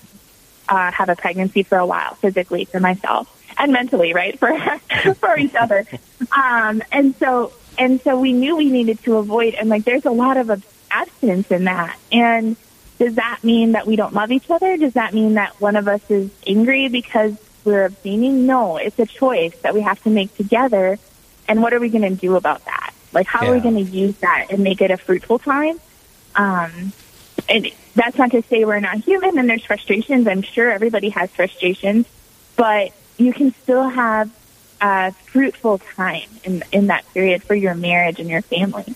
uh, 0.70 0.91
have 0.91 1.10
a 1.10 1.15
pregnancy 1.15 1.63
for 1.63 1.78
a 1.78 1.86
while, 1.86 2.15
physically 2.15 2.63
for 2.63 2.80
myself 2.80 3.34
and 3.58 3.74
mentally, 3.74 4.13
right 4.13 4.39
for 4.39 4.58
for 5.15 5.38
each 5.38 5.56
other. 5.56 5.86
Um, 6.32 6.82
and 6.93 7.13
so 7.17 7.52
and 7.78 8.02
so 8.02 8.17
we 8.17 8.32
knew 8.32 8.56
we 8.56 8.70
needed 8.70 9.04
to 9.04 9.17
avoid, 9.17 9.54
and 9.56 9.67
like 9.67 9.84
there's 9.84 10.06
a 10.06 10.12
lot 10.12 10.38
of 10.38 10.63
abstinence 10.91 11.52
in 11.52 11.65
that, 11.65 11.98
and 12.12 12.56
does 13.00 13.16
that 13.16 13.40
mean 13.44 13.74
that 13.74 13.86
we 13.86 13.96
don't 13.96 14.14
love 14.14 14.32
each 14.32 14.50
other? 14.50 14.78
Does 14.78 14.94
that 14.94 15.14
mean 15.14 15.36
that 15.36 15.60
one 15.62 15.76
of 15.76 15.88
us 15.88 16.02
is 16.10 16.32
angry 16.46 16.88
because 16.88 17.36
we're 17.64 17.86
abstaining? 17.86 18.46
No, 18.46 18.78
it's 18.78 18.98
a 18.98 19.06
choice 19.06 19.56
that 19.60 19.74
we 19.74 19.82
have 19.82 20.02
to 20.04 20.10
make 20.10 20.36
together. 20.36 20.98
And 21.48 21.62
what 21.62 21.74
are 21.74 21.80
we 21.80 21.90
going 21.90 22.04
to 22.04 22.16
do 22.16 22.36
about 22.36 22.66
that? 22.66 22.94
Like, 23.14 23.28
how 23.28 23.48
are 23.48 23.54
we 23.54 23.60
going 23.60 23.76
to 23.76 23.82
use 23.82 24.18
that 24.18 24.48
and 24.50 24.64
make 24.64 24.82
it 24.82 24.92
a 24.92 24.98
fruitful 24.98 25.40
time? 25.40 25.80
Um, 26.36 26.92
and 27.48 27.72
that's 27.96 28.18
not 28.18 28.32
to 28.32 28.42
say 28.44 28.66
we're 28.66 28.80
not 28.80 28.98
human 28.98 29.38
and 29.38 29.50
there's 29.50 29.66
frustrations. 29.66 30.28
I'm 30.28 30.42
sure 30.42 30.70
everybody 30.70 31.10
has 31.10 31.30
frustrations, 31.32 32.06
but 32.56 32.92
you 33.18 33.34
can 33.34 33.54
still 33.54 33.88
have 33.88 34.32
a 34.82 35.12
fruitful 35.12 35.80
time 35.80 36.30
in, 36.44 36.64
in 36.72 36.88
that 36.88 37.06
period 37.14 37.44
for 37.44 37.56
your 37.56 37.74
marriage 37.76 38.20
and 38.20 38.30
your 38.30 38.42
family. 38.42 38.96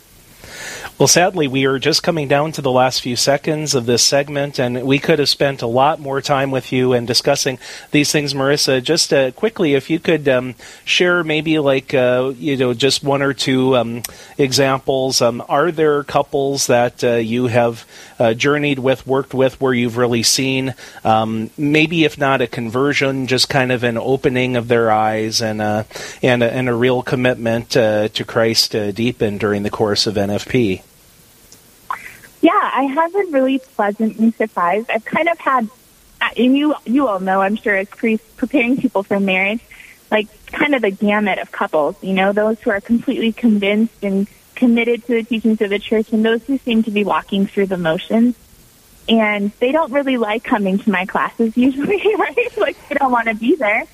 Well, 0.97 1.07
sadly, 1.07 1.47
we 1.47 1.65
are 1.65 1.79
just 1.79 2.03
coming 2.03 2.27
down 2.27 2.51
to 2.51 2.61
the 2.61 2.69
last 2.69 3.01
few 3.01 3.15
seconds 3.15 3.73
of 3.73 3.87
this 3.87 4.03
segment, 4.03 4.59
and 4.59 4.83
we 4.83 4.99
could 4.99 5.17
have 5.17 5.29
spent 5.29 5.63
a 5.63 5.67
lot 5.67 5.99
more 5.99 6.21
time 6.21 6.51
with 6.51 6.71
you 6.71 6.93
and 6.93 7.07
discussing 7.07 7.57
these 7.89 8.11
things, 8.11 8.35
Marissa. 8.35 8.83
Just 8.83 9.11
uh, 9.11 9.31
quickly, 9.31 9.73
if 9.73 9.89
you 9.89 9.99
could 9.99 10.29
um, 10.29 10.53
share 10.85 11.23
maybe 11.23 11.57
like 11.57 11.95
uh, 11.95 12.33
you 12.37 12.55
know 12.55 12.75
just 12.75 13.03
one 13.03 13.23
or 13.23 13.33
two 13.33 13.75
um, 13.75 14.03
examples. 14.37 15.23
Um, 15.23 15.43
are 15.49 15.71
there 15.71 16.03
couples 16.03 16.67
that 16.67 17.03
uh, 17.03 17.15
you 17.15 17.47
have 17.47 17.83
uh, 18.19 18.35
journeyed 18.35 18.77
with, 18.77 19.07
worked 19.07 19.33
with, 19.33 19.59
where 19.59 19.73
you've 19.73 19.97
really 19.97 20.21
seen 20.21 20.75
um, 21.03 21.49
maybe 21.57 22.03
if 22.03 22.19
not 22.19 22.41
a 22.41 22.47
conversion, 22.47 23.25
just 23.25 23.49
kind 23.49 23.71
of 23.71 23.83
an 23.83 23.97
opening 23.97 24.55
of 24.55 24.67
their 24.67 24.91
eyes 24.91 25.41
and 25.41 25.63
uh, 25.63 25.83
and 26.21 26.43
a, 26.43 26.53
and 26.53 26.69
a 26.69 26.75
real 26.75 27.01
commitment 27.01 27.75
uh, 27.75 28.07
to 28.09 28.23
Christ 28.23 28.73
deepened 28.73 29.39
during 29.39 29.63
the 29.63 29.71
course 29.71 30.05
of 30.05 30.13
NFP? 30.13 30.83
Yeah, 32.41 32.51
I 32.53 32.83
have 32.83 33.13
been 33.13 33.31
really 33.31 33.59
pleasantly 33.59 34.31
surprised. 34.31 34.89
I've 34.89 35.05
kind 35.05 35.29
of 35.29 35.37
had, 35.37 35.69
uh, 36.19 36.29
and 36.35 36.57
you 36.57 36.75
you 36.85 37.07
all 37.07 37.19
know, 37.19 37.41
I'm 37.41 37.55
sure, 37.55 37.75
as 37.75 37.87
priests 37.87 38.25
preparing 38.35 38.77
people 38.77 39.03
for 39.03 39.19
marriage, 39.19 39.61
like 40.09 40.27
kind 40.47 40.73
of 40.73 40.81
the 40.81 40.89
gamut 40.91 41.37
of 41.39 41.51
couples. 41.51 41.95
You 42.01 42.13
know, 42.13 42.33
those 42.33 42.59
who 42.61 42.71
are 42.71 42.81
completely 42.81 43.31
convinced 43.31 44.03
and 44.03 44.27
committed 44.55 45.05
to 45.05 45.13
the 45.13 45.23
teachings 45.23 45.61
of 45.61 45.69
the 45.69 45.79
church, 45.79 46.11
and 46.11 46.25
those 46.25 46.43
who 46.43 46.57
seem 46.57 46.83
to 46.83 46.91
be 46.91 47.03
walking 47.03 47.45
through 47.45 47.67
the 47.67 47.77
motions. 47.77 48.35
And 49.07 49.51
they 49.59 49.71
don't 49.71 49.91
really 49.91 50.17
like 50.17 50.43
coming 50.43 50.79
to 50.79 50.89
my 50.89 51.05
classes 51.05 51.55
usually, 51.57 52.15
right? 52.15 52.57
like 52.57 52.89
they 52.89 52.95
don't 52.95 53.11
want 53.11 53.27
to 53.27 53.35
be 53.35 53.55
there. 53.55 53.85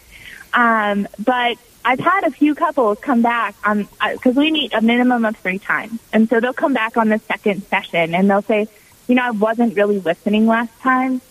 Um, 0.53 1.07
but 1.19 1.57
I've 1.87 2.01
had 2.01 2.25
a 2.25 2.31
few 2.31 2.53
couples 2.53 2.99
come 2.99 3.21
back 3.21 3.55
on 3.63 3.87
because 4.11 4.35
we 4.35 4.51
meet 4.51 4.73
a 4.73 4.81
minimum 4.81 5.23
of 5.23 5.37
three 5.37 5.57
times, 5.57 6.01
and 6.11 6.27
so 6.27 6.41
they'll 6.41 6.51
come 6.51 6.73
back 6.73 6.97
on 6.97 7.07
the 7.07 7.17
second 7.19 7.63
session 7.63 8.13
and 8.13 8.29
they'll 8.29 8.41
say, 8.41 8.67
"You 9.07 9.15
know, 9.15 9.23
I 9.23 9.31
wasn't 9.31 9.73
really 9.77 9.99
listening 9.99 10.47
last 10.47 10.77
time. 10.81 11.21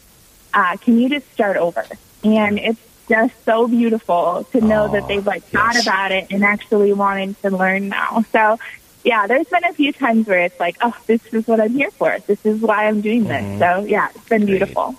Uh, 0.54 0.78
can 0.78 0.98
you 0.98 1.10
just 1.10 1.30
start 1.34 1.58
over?" 1.58 1.84
And 2.24 2.58
it's 2.58 2.80
just 3.06 3.34
so 3.44 3.68
beautiful 3.68 4.48
to 4.52 4.62
know 4.62 4.88
that 4.88 5.06
they've 5.08 5.26
like 5.26 5.42
thought 5.44 5.78
about 5.78 6.10
it 6.10 6.28
and 6.30 6.42
actually 6.42 6.94
wanted 6.94 7.40
to 7.42 7.50
learn 7.50 7.90
now. 7.90 8.24
So. 8.32 8.58
Yeah, 9.04 9.28
there's 9.28 9.46
been 9.46 9.62
a 9.64 9.72
few 9.72 9.92
times 9.92 10.26
where 10.26 10.40
it's 10.40 10.58
like, 10.58 10.78
oh, 10.80 10.92
this 11.06 11.24
is 11.32 11.46
what 11.46 11.60
I'm 11.60 11.74
here 11.74 11.92
for. 11.92 12.18
This 12.26 12.44
is 12.44 12.60
why 12.60 12.88
I'm 12.88 13.02
doing 13.02 13.22
this. 13.22 13.60
So, 13.60 13.84
yeah, 13.84 14.08
it's 14.12 14.28
been 14.28 14.46
beautiful. 14.46 14.96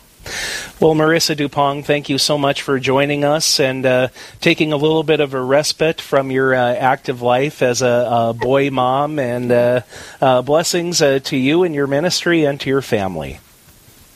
Well, 0.80 0.94
Marissa 0.94 1.36
Duppong, 1.36 1.84
thank 1.84 2.10
you 2.10 2.18
so 2.18 2.38
much 2.38 2.62
for 2.62 2.80
joining 2.80 3.24
us 3.24 3.60
and 3.60 3.86
uh, 3.86 4.08
taking 4.42 4.74
a 4.74 4.78
little 4.78 5.04
bit 5.04 5.20
of 5.20 5.34
a 5.34 5.42
respite 5.42 6.00
from 6.02 6.32
your 6.32 6.54
uh, 6.54 6.76
active 6.76 7.22
life 7.22 7.62
as 7.62 7.82
a, 7.82 8.08
a 8.10 8.34
boy 8.34 8.70
mom, 8.70 9.20
and 9.20 9.52
uh, 9.52 9.82
uh, 10.22 10.42
blessings 10.42 11.02
uh, 11.02 11.20
to 11.20 11.38
you 11.38 11.63
and 11.63 11.74
your 11.74 11.88
ministry 11.88 12.44
and 12.44 12.60
to 12.62 12.70
your 12.70 12.82
family. 12.82 13.40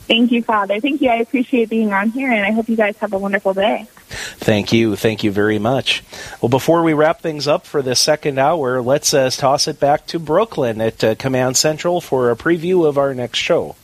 Thank 0.07 0.31
you, 0.31 0.43
Father. 0.43 0.79
Thank 0.79 1.01
you. 1.01 1.09
I 1.09 1.15
appreciate 1.15 1.69
being 1.69 1.93
on 1.93 2.09
here, 2.09 2.29
and 2.29 2.45
I 2.45 2.51
hope 2.51 2.67
you 2.67 2.75
guys 2.75 2.97
have 2.97 3.13
a 3.13 3.17
wonderful 3.17 3.53
day. 3.53 3.87
Thank 4.09 4.73
you. 4.73 4.97
Thank 4.97 5.23
you 5.23 5.31
very 5.31 5.57
much. 5.57 6.03
Well, 6.41 6.49
before 6.49 6.83
we 6.83 6.93
wrap 6.93 7.21
things 7.21 7.47
up 7.47 7.65
for 7.65 7.81
the 7.81 7.95
second 7.95 8.37
hour, 8.37 8.81
let's 8.81 9.13
uh, 9.13 9.29
toss 9.29 9.69
it 9.69 9.79
back 9.79 10.05
to 10.07 10.19
Brooklyn 10.19 10.81
at 10.81 11.03
uh, 11.03 11.15
Command 11.15 11.55
Central 11.55 12.01
for 12.01 12.29
a 12.29 12.35
preview 12.35 12.85
of 12.85 12.97
our 12.97 13.13
next 13.13 13.39
show. 13.39 13.75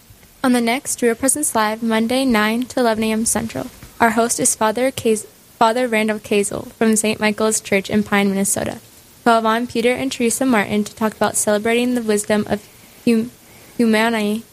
On 0.48 0.54
the 0.54 0.62
next 0.62 1.02
Real 1.02 1.14
Presence 1.14 1.54
Live, 1.56 1.84
Monday 1.84 2.24
9 2.24 2.68
to 2.68 2.80
11 2.80 3.04
a.m. 3.04 3.26
Central, 3.26 3.68
our 4.00 4.12
host 4.12 4.40
is 4.40 4.56
Father, 4.56 4.92
Father 4.92 5.90
Randall 5.90 6.20
Kazel 6.20 6.72
from 6.72 6.96
St. 6.96 7.20
Michael's 7.20 7.60
Church 7.60 7.90
in 7.90 8.02
Pine, 8.02 8.30
Minnesota. 8.30 8.80
We'll 9.26 9.46
on 9.46 9.68
Peter 9.68 9.92
and 9.92 10.10
Teresa 10.10 10.46
Martin 10.46 10.86
to 10.86 10.96
talk 10.96 11.14
about 11.14 11.36
celebrating 11.36 11.96
the 11.96 12.02
wisdom 12.02 12.46
of 12.50 12.66
hum- 13.04 13.32
Humanae 13.76 14.44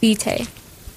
Vitae. 0.00 0.46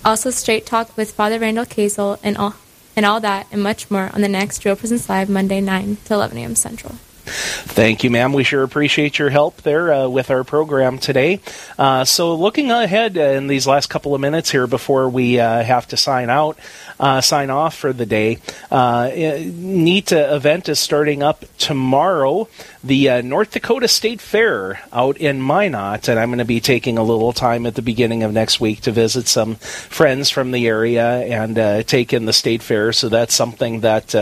Also, 0.06 0.30
Straight 0.30 0.68
Talk 0.68 0.96
with 0.96 1.12
Father 1.12 1.40
Randall 1.40 1.66
Kazel 1.66 2.20
and 2.22 2.38
all, 2.38 2.54
and 2.96 3.08
all 3.08 3.20
that 3.22 3.48
and 3.52 3.64
much 3.64 3.90
more 3.90 4.12
on 4.14 4.22
the 4.22 4.30
next 4.30 4.64
Real 4.64 4.76
Presence 4.76 5.10
Live, 5.10 5.28
Monday 5.28 5.60
9 5.60 5.98
to 6.06 6.14
11 6.14 6.38
a.m. 6.38 6.54
Central. 6.54 6.98
Thank 7.30 8.04
you, 8.04 8.10
ma'am. 8.10 8.34
We 8.34 8.44
sure 8.44 8.64
appreciate 8.64 9.20
your 9.20 9.30
help 9.30 9.62
there 9.62 9.94
uh, 9.94 10.08
with 10.08 10.32
our 10.32 10.44
program 10.44 10.98
today. 10.98 11.40
Uh, 11.78 12.04
so, 12.04 12.36
looking 12.36 12.72
ahead 12.72 13.16
in 13.16 13.48
these 13.48 13.68
last 13.68 13.88
couple 13.88 14.16
of 14.16 14.22
minutes 14.22 14.50
here 14.52 14.68
before 14.68 15.08
we 15.10 15.40
uh, 15.40 15.64
have 15.64 15.88
to 15.90 15.98
sign 15.98 16.30
out, 16.30 16.58
uh, 17.00 17.22
sign 17.22 17.50
off 17.50 17.76
for 17.76 17.94
the 17.94 18.06
day, 18.06 18.40
uh, 18.72 19.10
neat 19.14 20.12
event 20.12 20.68
is 20.68 20.80
starting 20.80 21.24
up 21.24 21.46
tomorrow. 21.58 22.48
The 22.84 23.10
uh, 23.10 23.22
North 23.22 23.52
Dakota 23.52 23.88
State 23.88 24.22
Fair 24.22 24.82
out 24.94 25.18
in 25.18 25.42
Minot, 25.42 26.08
and 26.08 26.20
I'm 26.20 26.30
going 26.30 26.40
to 26.40 26.46
be 26.46 26.62
taking 26.62 26.98
a 26.98 27.04
little 27.04 27.34
time 27.34 27.66
at 27.66 27.76
the 27.76 27.82
beginning 27.82 28.24
of 28.24 28.32
next 28.32 28.60
week 28.60 28.82
to 28.82 28.92
visit 28.92 29.28
some 29.28 29.56
friends 29.56 30.30
from 30.30 30.52
the 30.52 30.66
area 30.68 31.06
and 31.06 31.88
take 31.88 32.14
in 32.14 32.26
the 32.26 32.34
state 32.34 32.62
fair. 32.62 32.94
So 32.94 33.10
that's 33.10 33.36
something 33.36 33.82
that 33.82 34.16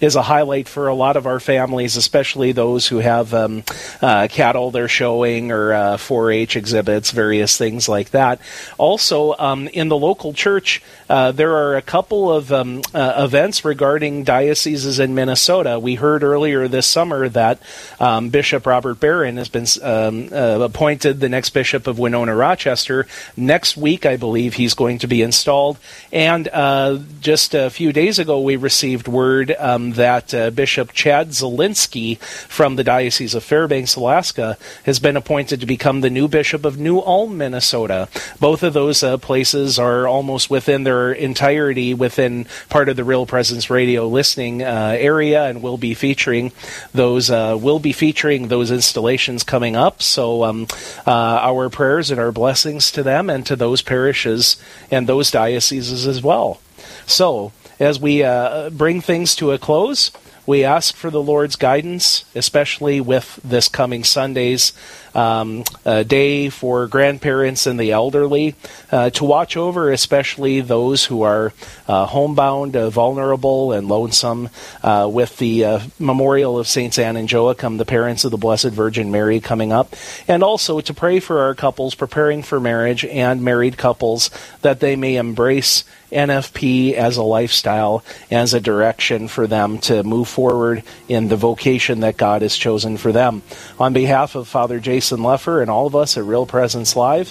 is 0.00 0.16
a 0.16 0.22
highlight 0.22 0.68
for 0.68 0.88
a 0.88 0.94
lot 0.94 1.16
of 1.16 1.26
our 1.26 1.38
families, 1.38 1.96
especially 1.96 2.49
those 2.52 2.86
who 2.88 2.98
have 2.98 3.34
um, 3.34 3.62
uh, 4.00 4.28
cattle 4.30 4.70
they're 4.70 4.88
showing 4.88 5.52
or 5.52 5.72
uh, 5.72 5.96
4-H 5.96 6.56
exhibits, 6.56 7.10
various 7.10 7.56
things 7.56 7.88
like 7.88 8.10
that. 8.10 8.40
Also, 8.78 9.34
um, 9.38 9.68
in 9.68 9.88
the 9.88 9.96
local 9.96 10.32
church, 10.32 10.82
uh, 11.08 11.32
there 11.32 11.56
are 11.56 11.76
a 11.76 11.82
couple 11.82 12.32
of 12.32 12.52
um, 12.52 12.82
uh, 12.94 13.14
events 13.24 13.64
regarding 13.64 14.22
dioceses 14.24 15.00
in 15.00 15.14
Minnesota. 15.14 15.78
We 15.78 15.96
heard 15.96 16.22
earlier 16.22 16.68
this 16.68 16.86
summer 16.86 17.28
that 17.30 17.60
um, 17.98 18.28
Bishop 18.28 18.64
Robert 18.64 19.00
Barron 19.00 19.36
has 19.36 19.48
been 19.48 19.66
um, 19.82 20.28
uh, 20.32 20.60
appointed 20.60 21.20
the 21.20 21.28
next 21.28 21.50
bishop 21.50 21.86
of 21.86 21.98
Winona 21.98 22.34
Rochester. 22.34 23.06
Next 23.36 23.76
week, 23.76 24.06
I 24.06 24.16
believe 24.16 24.54
he's 24.54 24.74
going 24.74 24.98
to 24.98 25.06
be 25.06 25.22
installed. 25.22 25.78
And 26.12 26.48
uh, 26.52 26.98
just 27.20 27.54
a 27.54 27.70
few 27.70 27.92
days 27.92 28.18
ago, 28.18 28.40
we 28.40 28.56
received 28.56 29.08
word 29.08 29.54
um, 29.58 29.92
that 29.92 30.30
Bishop 30.54 30.92
Chad 30.92 31.30
Zielinski 31.30 32.18
from 32.48 32.76
the 32.76 32.84
Diocese 32.84 33.34
of 33.34 33.44
Fairbanks, 33.44 33.96
Alaska, 33.96 34.56
has 34.84 34.98
been 34.98 35.16
appointed 35.16 35.60
to 35.60 35.66
become 35.66 36.00
the 36.00 36.10
new 36.10 36.28
bishop 36.28 36.64
of 36.64 36.78
New 36.78 37.00
Ulm, 37.00 37.38
Minnesota. 37.38 38.08
Both 38.38 38.62
of 38.62 38.72
those 38.72 39.02
uh, 39.02 39.18
places 39.18 39.78
are 39.78 40.06
almost 40.06 40.50
within 40.50 40.84
their 40.84 41.12
entirety 41.12 41.94
within 41.94 42.46
part 42.68 42.88
of 42.88 42.96
the 42.96 43.04
Real 43.04 43.26
Presence 43.26 43.70
Radio 43.70 44.06
listening 44.06 44.62
uh, 44.62 44.96
area, 44.98 45.44
and 45.44 45.62
will 45.62 45.78
be 45.78 45.94
featuring 45.94 46.52
those 46.92 47.30
uh, 47.30 47.56
will 47.60 47.78
be 47.78 47.92
featuring 47.92 48.48
those 48.48 48.70
installations 48.70 49.44
coming 49.44 49.76
up. 49.76 50.02
So, 50.02 50.44
um, 50.44 50.66
uh, 51.06 51.10
our 51.10 51.68
prayers 51.70 52.10
and 52.10 52.20
our 52.20 52.32
blessings 52.32 52.90
to 52.92 53.02
them 53.02 53.30
and 53.30 53.44
to 53.46 53.56
those 53.56 53.82
parishes 53.82 54.56
and 54.90 55.06
those 55.06 55.30
dioceses 55.30 56.06
as 56.06 56.22
well. 56.22 56.60
So, 57.06 57.52
as 57.78 57.98
we 57.98 58.22
uh, 58.22 58.70
bring 58.70 59.00
things 59.00 59.34
to 59.36 59.52
a 59.52 59.58
close. 59.58 60.10
We 60.46 60.64
ask 60.64 60.94
for 60.96 61.10
the 61.10 61.22
Lord's 61.22 61.56
guidance, 61.56 62.24
especially 62.34 63.00
with 63.00 63.38
this 63.44 63.68
coming 63.68 64.04
Sunday's 64.04 64.72
um, 65.14 65.64
day 65.84 66.48
for 66.48 66.86
grandparents 66.86 67.66
and 67.66 67.78
the 67.78 67.92
elderly, 67.92 68.54
uh, 68.92 69.10
to 69.10 69.24
watch 69.24 69.56
over 69.56 69.90
especially 69.92 70.60
those 70.60 71.04
who 71.04 71.22
are 71.22 71.52
uh, 71.88 72.06
homebound, 72.06 72.76
uh, 72.76 72.90
vulnerable, 72.90 73.72
and 73.72 73.88
lonesome, 73.88 74.48
uh, 74.82 75.08
with 75.10 75.36
the 75.38 75.64
uh, 75.64 75.80
memorial 75.98 76.58
of 76.58 76.66
Saints 76.66 76.98
Anne 76.98 77.16
and 77.16 77.30
Joachim, 77.30 77.76
the 77.76 77.84
parents 77.84 78.24
of 78.24 78.30
the 78.30 78.36
Blessed 78.36 78.68
Virgin 78.68 79.10
Mary, 79.10 79.40
coming 79.40 79.72
up, 79.72 79.94
and 80.28 80.42
also 80.42 80.80
to 80.80 80.94
pray 80.94 81.20
for 81.20 81.40
our 81.40 81.54
couples 81.54 81.94
preparing 81.94 82.42
for 82.42 82.60
marriage 82.60 83.04
and 83.04 83.42
married 83.42 83.76
couples 83.76 84.30
that 84.62 84.80
they 84.80 84.96
may 84.96 85.16
embrace 85.16 85.84
NFP 86.10 86.94
as 86.94 87.16
a 87.16 87.22
lifestyle, 87.22 88.02
as 88.32 88.52
a 88.52 88.60
direction 88.60 89.28
for 89.28 89.46
them 89.46 89.78
to 89.78 90.02
move 90.02 90.26
forward 90.26 90.82
in 91.08 91.28
the 91.28 91.36
vocation 91.36 92.00
that 92.00 92.16
God 92.16 92.42
has 92.42 92.56
chosen 92.56 92.96
for 92.96 93.12
them. 93.12 93.42
On 93.78 93.92
behalf 93.92 94.34
of 94.34 94.48
Father 94.48 94.80
Jason 94.80 94.99
Lefor 95.00 95.62
and 95.62 95.70
all 95.70 95.86
of 95.86 95.96
us 95.96 96.16
at 96.16 96.24
Real 96.24 96.46
Presence 96.46 96.94
Live, 96.96 97.28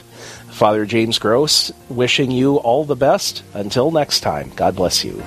Father 0.50 0.86
James 0.86 1.20
Gross, 1.20 1.72
wishing 1.90 2.32
you 2.32 2.58
all 2.58 2.86
the 2.86 2.96
best. 2.96 3.44
Until 3.54 3.92
next 3.92 4.22
time, 4.22 4.52
God 4.56 4.76
bless 4.76 5.04
you. 5.04 5.24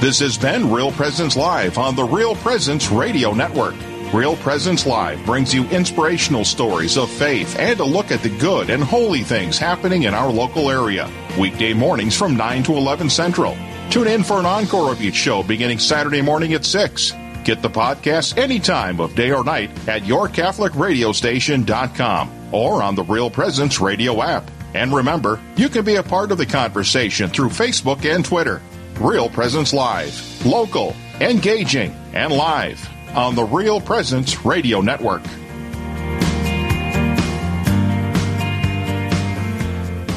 This 0.00 0.18
has 0.18 0.36
been 0.36 0.72
Real 0.72 0.90
Presence 0.92 1.36
Live 1.36 1.78
on 1.78 1.94
the 1.94 2.02
Real 2.02 2.34
Presence 2.36 2.90
Radio 2.90 3.32
Network. 3.32 3.76
Real 4.12 4.36
Presence 4.36 4.84
Live 4.84 5.24
brings 5.24 5.54
you 5.54 5.64
inspirational 5.68 6.44
stories 6.44 6.98
of 6.98 7.08
faith 7.08 7.56
and 7.58 7.78
a 7.78 7.84
look 7.84 8.10
at 8.10 8.22
the 8.22 8.36
good 8.38 8.68
and 8.68 8.82
holy 8.82 9.22
things 9.22 9.58
happening 9.58 10.02
in 10.02 10.12
our 10.12 10.30
local 10.30 10.70
area. 10.70 11.08
Weekday 11.38 11.72
mornings 11.72 12.16
from 12.16 12.36
9 12.36 12.64
to 12.64 12.72
11 12.72 13.08
Central. 13.08 13.56
Tune 13.90 14.08
in 14.08 14.22
for 14.22 14.38
an 14.38 14.44
encore 14.44 14.90
of 14.90 15.00
each 15.00 15.14
show 15.14 15.42
beginning 15.42 15.78
Saturday 15.78 16.20
morning 16.20 16.52
at 16.52 16.64
6. 16.64 17.12
Get 17.44 17.62
the 17.62 17.70
podcast 17.70 18.38
anytime 18.38 19.00
of 19.00 19.14
day 19.14 19.32
or 19.32 19.44
night 19.44 19.70
at 19.88 20.02
yourcatholicradiostation.com 20.02 22.54
or 22.54 22.82
on 22.82 22.94
the 22.94 23.04
Real 23.04 23.30
Presence 23.30 23.80
radio 23.80 24.22
app. 24.22 24.50
And 24.74 24.92
remember, 24.92 25.40
you 25.56 25.68
can 25.68 25.84
be 25.84 25.96
a 25.96 26.02
part 26.02 26.32
of 26.32 26.38
the 26.38 26.46
conversation 26.46 27.30
through 27.30 27.50
Facebook 27.50 28.04
and 28.04 28.24
Twitter. 28.24 28.60
Real 29.00 29.28
Presence 29.28 29.72
Live. 29.72 30.46
Local, 30.46 30.94
engaging, 31.20 31.94
and 32.12 32.32
live 32.32 32.88
on 33.16 33.34
the 33.34 33.44
Real 33.44 33.80
Presence 33.80 34.44
Radio 34.44 34.80
Network. 34.80 35.22